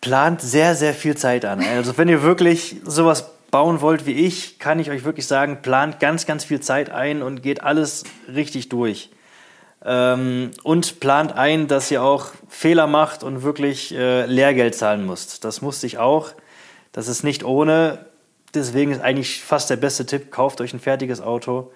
Plant 0.00 0.40
sehr, 0.40 0.74
sehr 0.74 0.94
viel 0.94 1.16
Zeit 1.16 1.44
an. 1.44 1.64
Also 1.64 1.96
wenn 1.96 2.08
ihr 2.08 2.22
wirklich 2.22 2.76
sowas 2.84 3.30
bauen 3.50 3.80
wollt 3.80 4.04
wie 4.06 4.12
ich, 4.12 4.58
kann 4.58 4.80
ich 4.80 4.90
euch 4.90 5.04
wirklich 5.04 5.26
sagen, 5.26 5.62
plant 5.62 6.00
ganz, 6.00 6.26
ganz 6.26 6.44
viel 6.44 6.60
Zeit 6.60 6.90
ein 6.90 7.22
und 7.22 7.42
geht 7.42 7.62
alles 7.62 8.04
richtig 8.32 8.68
durch. 8.68 9.10
Ähm, 9.84 10.50
und 10.62 10.98
plant 10.98 11.34
ein, 11.34 11.68
dass 11.68 11.90
ihr 11.90 12.02
auch 12.02 12.30
Fehler 12.48 12.86
macht 12.86 13.22
und 13.22 13.42
wirklich 13.42 13.94
äh, 13.94 14.26
Lehrgeld 14.26 14.74
zahlen 14.74 15.06
müsst. 15.06 15.44
Das 15.44 15.62
musste 15.62 15.86
ich 15.86 15.98
auch. 15.98 16.30
Das 16.92 17.06
ist 17.06 17.22
nicht 17.22 17.44
ohne. 17.44 18.06
Deswegen 18.54 18.92
ist 18.92 19.02
eigentlich 19.02 19.42
fast 19.42 19.70
der 19.70 19.76
beste 19.76 20.06
Tipp, 20.06 20.30
kauft 20.30 20.60
euch 20.60 20.72
ein 20.72 20.80
fertiges 20.80 21.20
Auto 21.20 21.72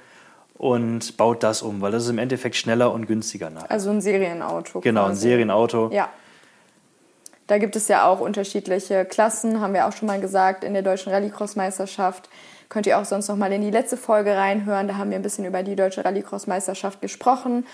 und 0.58 1.16
baut 1.16 1.42
das 1.42 1.62
um, 1.62 1.80
weil 1.80 1.92
das 1.92 2.04
ist 2.04 2.10
im 2.10 2.18
Endeffekt 2.18 2.56
schneller 2.56 2.92
und 2.92 3.06
günstiger. 3.06 3.48
Nachher. 3.48 3.70
Also 3.70 3.90
ein 3.90 4.00
Serienauto. 4.00 4.80
Genau, 4.80 5.06
quasi. 5.06 5.12
ein 5.12 5.16
Serienauto. 5.16 5.90
Ja. 5.92 6.08
Da 7.46 7.56
gibt 7.56 7.76
es 7.76 7.88
ja 7.88 8.06
auch 8.06 8.20
unterschiedliche 8.20 9.06
Klassen, 9.06 9.60
haben 9.60 9.72
wir 9.72 9.86
auch 9.86 9.92
schon 9.92 10.06
mal 10.06 10.20
gesagt, 10.20 10.64
in 10.64 10.74
der 10.74 10.82
deutschen 10.82 11.12
Rallycross-Meisterschaft. 11.12 12.28
Könnt 12.68 12.86
ihr 12.86 12.98
auch 12.98 13.06
sonst 13.06 13.28
noch 13.28 13.36
mal 13.36 13.50
in 13.52 13.62
die 13.62 13.70
letzte 13.70 13.96
Folge 13.96 14.36
reinhören. 14.36 14.88
Da 14.88 14.98
haben 14.98 15.08
wir 15.10 15.16
ein 15.16 15.22
bisschen 15.22 15.46
über 15.46 15.62
die 15.62 15.74
deutsche 15.74 16.04
Rallycross-Meisterschaft 16.04 17.00
gesprochen. 17.00 17.64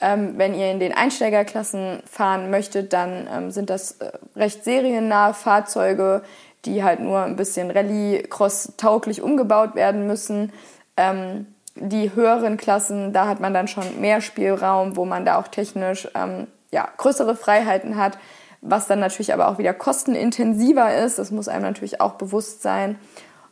Ähm, 0.00 0.34
wenn 0.36 0.54
ihr 0.54 0.72
in 0.72 0.80
den 0.80 0.92
Einsteigerklassen 0.92 2.02
fahren 2.10 2.50
möchtet, 2.50 2.92
dann 2.92 3.28
ähm, 3.32 3.50
sind 3.50 3.70
das 3.70 3.92
äh, 4.00 4.10
recht 4.34 4.64
seriennahe 4.64 5.34
Fahrzeuge, 5.34 6.22
die 6.64 6.82
halt 6.82 7.00
nur 7.00 7.20
ein 7.20 7.36
bisschen 7.36 7.70
Rallycross-tauglich 7.70 9.22
umgebaut 9.22 9.74
werden 9.74 10.06
müssen. 10.06 10.52
Ähm, 10.96 11.46
die 11.76 12.14
höheren 12.14 12.56
Klassen, 12.56 13.12
da 13.12 13.26
hat 13.26 13.40
man 13.40 13.54
dann 13.54 13.68
schon 13.68 14.00
mehr 14.00 14.20
Spielraum, 14.20 14.96
wo 14.96 15.04
man 15.04 15.24
da 15.24 15.38
auch 15.38 15.48
technisch 15.48 16.08
ähm, 16.14 16.46
ja, 16.70 16.88
größere 16.96 17.36
Freiheiten 17.36 17.96
hat, 17.96 18.18
was 18.60 18.86
dann 18.86 19.00
natürlich 19.00 19.32
aber 19.32 19.48
auch 19.48 19.58
wieder 19.58 19.72
kostenintensiver 19.72 20.94
ist. 20.96 21.18
Das 21.18 21.30
muss 21.30 21.48
einem 21.48 21.62
natürlich 21.62 22.00
auch 22.00 22.14
bewusst 22.14 22.62
sein. 22.62 22.98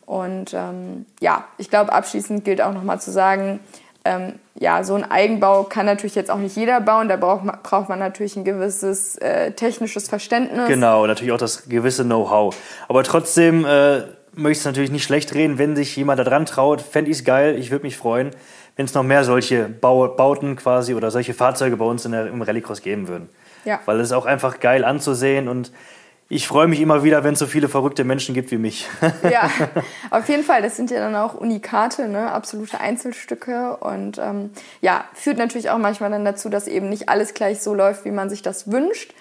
Und 0.05 0.55
ähm, 0.55 1.07
ja, 1.21 1.45
ich 1.59 1.71
glaube, 1.71 1.93
abschließend 1.93 2.45
gilt 2.45 2.61
auch 2.61 2.73
nochmal 2.73 3.01
zu 3.01 3.11
sagen, 3.11 3.61
ähm, 4.05 4.35
ja, 4.55 4.83
so 4.85 4.95
ein 4.95 5.09
Eigenbau 5.09 5.65
kann 5.65 5.87
natürlich 5.87 6.15
jetzt 6.15 6.31
auch 6.31 6.39
nicht 6.39 6.57
jeder 6.57 6.81
bauen. 6.81 7.09
Da 7.09 7.17
braucht 7.17 7.45
man, 7.45 7.59
braucht 7.63 7.89
man 7.89 7.99
natürlich 7.99 8.37
ein 8.37 8.45
gewisses 8.45 9.17
äh, 9.17 9.53
technisches 9.53 10.09
Verständnis. 10.09 10.67
Genau, 10.67 11.07
natürlich 11.07 11.33
auch 11.33 11.39
das 11.39 11.69
gewisse 11.69 12.05
Know-how. 12.05 12.57
Aber 12.89 13.05
trotzdem, 13.05 13.65
äh, 13.65 14.03
möchte 14.39 14.61
es 14.61 14.65
natürlich 14.65 14.91
nicht 14.91 15.05
schlecht 15.05 15.35
reden, 15.35 15.59
wenn 15.59 15.77
sich 15.77 15.95
jemand 15.97 16.19
da 16.21 16.25
dran 16.25 16.47
traut, 16.47 16.81
fände 16.81 17.11
ich 17.11 17.19
es 17.19 17.25
geil, 17.25 17.57
ich 17.59 17.71
würde 17.71 17.85
mich 17.85 17.97
freuen, 17.97 18.31
wenn 18.77 18.87
es 18.87 18.95
noch 18.95 19.03
mehr 19.03 19.25
solche 19.25 19.69
Bauten 19.69 20.57
quasi 20.57 20.95
oder 20.95 21.11
solche 21.11 21.35
Fahrzeuge 21.35 21.77
bei 21.77 21.85
uns 21.85 22.05
in 22.05 22.13
der, 22.13 22.29
im 22.29 22.41
Rallycross 22.41 22.83
geben 22.83 23.09
würden. 23.09 23.29
Ja. 23.65 23.81
Weil 23.85 24.01
es 24.01 24.09
ist 24.09 24.13
auch 24.13 24.27
einfach 24.27 24.61
geil 24.61 24.85
anzusehen 24.85 25.49
und 25.49 25.73
ich 26.31 26.47
freue 26.47 26.69
mich 26.69 26.81
immer 26.81 27.03
wieder, 27.03 27.25
wenn 27.25 27.33
es 27.33 27.39
so 27.39 27.47
viele 27.47 27.69
verrückte 27.69 28.05
Menschen 28.05 28.35
gibt 28.35 28.51
wie 28.51 28.59
mich. 28.59 28.87
ja, 29.23 29.51
auf 30.11 30.29
jeden 30.29 30.45
Fall. 30.45 30.61
Das 30.61 30.77
sind 30.77 30.91
ja 30.91 30.99
dann 30.99 31.17
auch 31.17 31.35
Unikate, 31.35 32.07
ne? 32.07 32.31
absolute 32.31 32.81
Einzelstücke. 32.81 33.79
Und 33.79 34.19
ähm, 34.19 34.51
ja, 34.83 35.05
führt 35.15 35.39
natürlich 35.39 35.71
auch 35.71 35.79
manchmal 35.79 36.11
dann 36.11 36.27
dazu, 36.27 36.51
dass 36.51 36.69
eben 36.69 36.91
nicht 36.91 37.09
alles 37.09 37.33
gleich 37.33 37.61
so 37.61 37.73
läuft, 37.73 38.05
wie 38.05 38.11
man 38.11 38.29
sich 38.29 38.43
das 38.43 38.71
wünscht. 38.71 39.15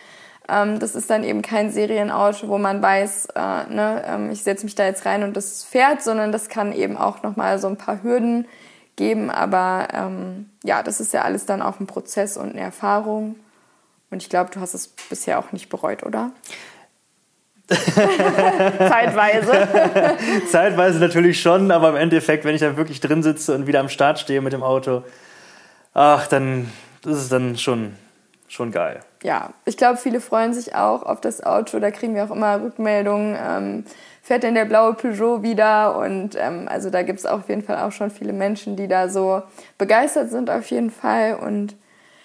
Ähm, 0.50 0.80
das 0.80 0.96
ist 0.96 1.10
dann 1.10 1.24
eben 1.24 1.42
kein 1.42 1.72
Serienauto, 1.72 2.48
wo 2.48 2.58
man 2.58 2.82
weiß, 2.82 3.28
äh, 3.36 3.40
ne, 3.40 4.04
ähm, 4.08 4.32
ich 4.32 4.44
setze 4.44 4.66
mich 4.66 4.76
da 4.76 4.86
jetzt 4.86 5.06
rein 5.06 5.24
und 5.24 5.36
das 5.36 5.64
fährt, 5.64 6.02
sondern 6.02 6.32
das 6.32 6.50
kann 6.50 6.74
eben 6.74 6.98
auch 6.98 7.24
nochmal 7.24 7.60
so 7.60 7.68
ein 7.68 7.78
paar 7.78 8.04
Hürden 8.04 8.48
geben. 8.96 9.30
Aber 9.30 9.88
ähm, 9.94 10.50
ja, 10.64 10.84
das 10.84 11.00
ist 11.00 11.14
ja 11.14 11.24
alles 11.24 11.46
dann 11.46 11.62
auch 11.62 11.80
ein 11.80 11.88
Prozess 11.88 12.38
und 12.38 12.52
eine 12.52 12.62
Erfahrung. 12.62 13.36
Und 14.10 14.24
ich 14.24 14.30
glaube, 14.30 14.52
du 14.52 14.62
hast 14.62 14.74
es 14.74 14.88
bisher 14.88 15.40
auch 15.40 15.52
nicht 15.52 15.70
bereut, 15.70 16.04
oder? 16.04 16.32
Zeitweise. 17.68 19.52
Zeitweise 20.50 21.00
natürlich 21.00 21.42
schon, 21.42 21.72
aber 21.72 21.90
im 21.90 21.98
Endeffekt, 21.98 22.46
wenn 22.46 22.56
ich 22.56 22.62
dann 22.62 22.78
wirklich 22.78 23.02
drin 23.02 23.24
sitze 23.24 23.54
und 23.54 23.68
wieder 23.68 23.82
am 23.82 23.90
Start 23.90 24.20
stehe 24.20 24.40
mit 24.40 24.54
dem 24.54 24.64
Auto, 24.64 25.04
ach, 25.94 26.28
dann 26.28 26.72
das 27.02 27.24
ist 27.24 27.32
dann 27.32 27.58
schon, 27.58 27.96
schon 28.48 28.72
geil. 28.72 29.02
Ja, 29.24 29.52
ich 29.66 29.78
glaube, 29.78 29.98
viele 29.98 30.22
freuen 30.22 30.54
sich 30.54 30.76
auch 30.76 31.04
auf 31.04 31.22
das 31.22 31.44
Auto. 31.44 31.80
Da 31.80 31.92
kriegen 31.92 32.16
wir 32.16 32.24
auch 32.24 32.32
immer 32.32 32.62
Rückmeldungen. 32.62 33.36
Ähm, 33.40 33.84
fährt 34.22 34.44
denn 34.44 34.54
der 34.54 34.66
blaue 34.66 34.94
Peugeot 34.94 35.42
wieder? 35.42 35.98
Und 35.98 36.36
ähm, 36.36 36.68
also 36.70 36.90
da 36.90 37.02
gibt 37.02 37.20
es 37.20 37.26
auf 37.26 37.50
jeden 37.50 37.64
Fall 37.64 37.78
auch 37.78 37.92
schon 37.92 38.12
viele 38.12 38.34
Menschen, 38.34 38.76
die 38.76 38.88
da 38.88 39.10
so 39.10 39.42
begeistert 39.78 40.30
sind 40.30 40.50
auf 40.50 40.70
jeden 40.70 40.92
Fall. 40.92 41.36
Und 41.36 41.76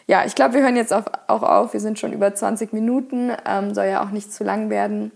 ja, 0.06 0.24
ich 0.26 0.34
glaube, 0.34 0.54
wir 0.54 0.62
hören 0.62 0.76
jetzt 0.76 0.92
auch 0.92 1.06
auf. 1.28 1.72
Wir 1.72 1.80
sind 1.80 1.98
schon 1.98 2.12
über 2.12 2.34
20 2.34 2.72
Minuten. 2.72 3.32
Ähm, 3.46 3.72
soll 3.74 3.86
ja 3.86 4.04
auch 4.04 4.10
nicht 4.10 4.32
zu 4.32 4.44
lang 4.44 4.68
werden. 4.68 5.12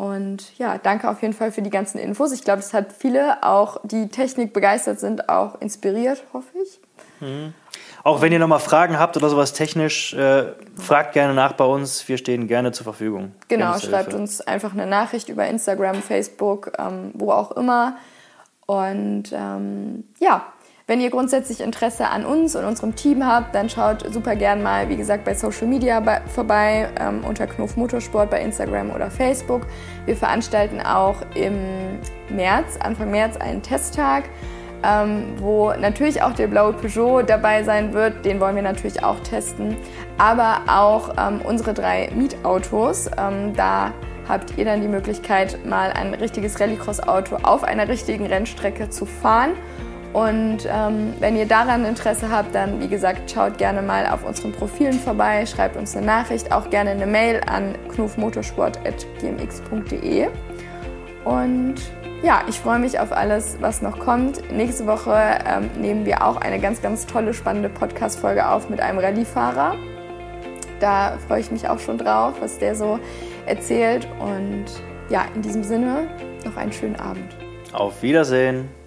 Und 0.00 0.56
ja, 0.56 0.78
danke 0.78 1.10
auf 1.10 1.20
jeden 1.20 1.34
Fall 1.34 1.52
für 1.52 1.60
die 1.60 1.68
ganzen 1.68 1.98
Infos. 1.98 2.32
Ich 2.32 2.42
glaube, 2.42 2.60
es 2.60 2.72
hat 2.72 2.90
viele, 2.90 3.42
auch 3.42 3.78
die 3.84 4.08
Technik 4.08 4.54
begeistert 4.54 4.98
sind, 4.98 5.28
auch 5.28 5.60
inspiriert, 5.60 6.24
hoffe 6.32 6.48
ich. 6.62 6.80
Mhm. 7.20 7.52
Auch 8.02 8.22
wenn 8.22 8.32
ihr 8.32 8.38
nochmal 8.38 8.60
Fragen 8.60 8.98
habt 8.98 9.16
oder 9.16 9.28
sowas 9.28 9.52
technisch, 9.52 10.14
äh, 10.14 10.52
fragt 10.76 11.12
gerne 11.12 11.34
nach 11.34 11.52
bei 11.52 11.64
uns. 11.64 12.08
Wir 12.08 12.16
stehen 12.16 12.46
gerne 12.46 12.72
zur 12.72 12.84
Verfügung. 12.84 13.32
Genau, 13.48 13.78
schreibt 13.78 14.14
uns 14.14 14.40
einfach 14.40 14.72
eine 14.72 14.86
Nachricht 14.86 15.28
über 15.28 15.46
Instagram, 15.46 15.96
Facebook, 15.96 16.72
ähm, 16.78 17.10
wo 17.14 17.30
auch 17.32 17.52
immer. 17.52 17.96
Und 18.66 19.32
ähm, 19.32 20.04
ja, 20.18 20.46
wenn 20.90 21.00
ihr 21.00 21.10
grundsätzlich 21.10 21.60
Interesse 21.60 22.08
an 22.08 22.24
uns 22.24 22.56
und 22.56 22.64
unserem 22.64 22.96
Team 22.96 23.24
habt, 23.24 23.54
dann 23.54 23.68
schaut 23.68 24.12
super 24.12 24.34
gern 24.34 24.60
mal, 24.60 24.88
wie 24.88 24.96
gesagt, 24.96 25.24
bei 25.24 25.34
Social 25.34 25.68
Media 25.68 26.00
bei, 26.00 26.20
vorbei, 26.26 26.88
ähm, 26.98 27.22
unter 27.24 27.46
Knuff 27.46 27.76
Motorsport 27.76 28.28
bei 28.28 28.40
Instagram 28.40 28.90
oder 28.90 29.08
Facebook. 29.08 29.62
Wir 30.06 30.16
veranstalten 30.16 30.80
auch 30.80 31.16
im 31.36 32.00
März, 32.28 32.76
Anfang 32.80 33.12
März, 33.12 33.36
einen 33.36 33.62
Testtag. 33.62 34.24
Ähm, 34.82 35.34
wo 35.36 35.72
natürlich 35.72 36.22
auch 36.22 36.32
der 36.32 36.46
blaue 36.46 36.72
Peugeot 36.72 37.22
dabei 37.22 37.62
sein 37.64 37.92
wird. 37.92 38.24
Den 38.24 38.40
wollen 38.40 38.56
wir 38.56 38.62
natürlich 38.62 39.04
auch 39.04 39.20
testen. 39.20 39.76
Aber 40.16 40.62
auch 40.68 41.10
ähm, 41.18 41.42
unsere 41.44 41.74
drei 41.74 42.08
Mietautos. 42.14 43.10
Ähm, 43.18 43.54
da 43.54 43.92
habt 44.26 44.56
ihr 44.56 44.64
dann 44.64 44.80
die 44.80 44.88
Möglichkeit, 44.88 45.58
mal 45.66 45.92
ein 45.92 46.14
richtiges 46.14 46.58
Rallycross-Auto 46.58 47.36
auf 47.42 47.62
einer 47.62 47.88
richtigen 47.88 48.26
Rennstrecke 48.26 48.88
zu 48.88 49.04
fahren. 49.04 49.50
Und 50.12 50.66
ähm, 50.66 51.14
wenn 51.20 51.36
ihr 51.36 51.46
daran 51.46 51.84
Interesse 51.84 52.28
habt, 52.30 52.52
dann 52.54 52.80
wie 52.80 52.88
gesagt, 52.88 53.30
schaut 53.30 53.58
gerne 53.58 53.82
mal 53.82 54.06
auf 54.06 54.24
unseren 54.24 54.52
Profilen 54.52 54.98
vorbei, 54.98 55.44
schreibt 55.46 55.76
uns 55.76 55.96
eine 55.96 56.06
Nachricht, 56.06 56.52
auch 56.52 56.70
gerne 56.70 56.90
eine 56.90 57.06
Mail 57.06 57.40
an 57.46 57.76
knufmotorsport.gmx.de. 57.92 60.28
Und 61.24 61.76
ja, 62.22 62.42
ich 62.48 62.60
freue 62.60 62.78
mich 62.78 62.98
auf 63.00 63.12
alles, 63.12 63.56
was 63.60 63.80
noch 63.80 63.98
kommt. 63.98 64.50
Nächste 64.52 64.86
Woche 64.86 65.38
ähm, 65.46 65.70
nehmen 65.80 66.04
wir 66.04 66.24
auch 66.24 66.36
eine 66.36 66.60
ganz, 66.60 66.82
ganz 66.82 67.06
tolle, 67.06 67.32
spannende 67.32 67.68
Podcast-Folge 67.68 68.46
auf 68.46 68.68
mit 68.68 68.80
einem 68.80 68.98
Rallyefahrer. 68.98 69.76
Da 70.80 71.18
freue 71.26 71.40
ich 71.40 71.50
mich 71.50 71.68
auch 71.68 71.78
schon 71.78 71.98
drauf, 71.98 72.34
was 72.40 72.58
der 72.58 72.74
so 72.74 72.98
erzählt. 73.46 74.06
Und 74.18 74.66
ja, 75.08 75.24
in 75.34 75.42
diesem 75.42 75.64
Sinne 75.64 76.08
noch 76.44 76.56
einen 76.56 76.72
schönen 76.72 76.96
Abend. 76.96 77.36
Auf 77.72 78.02
Wiedersehen. 78.02 78.79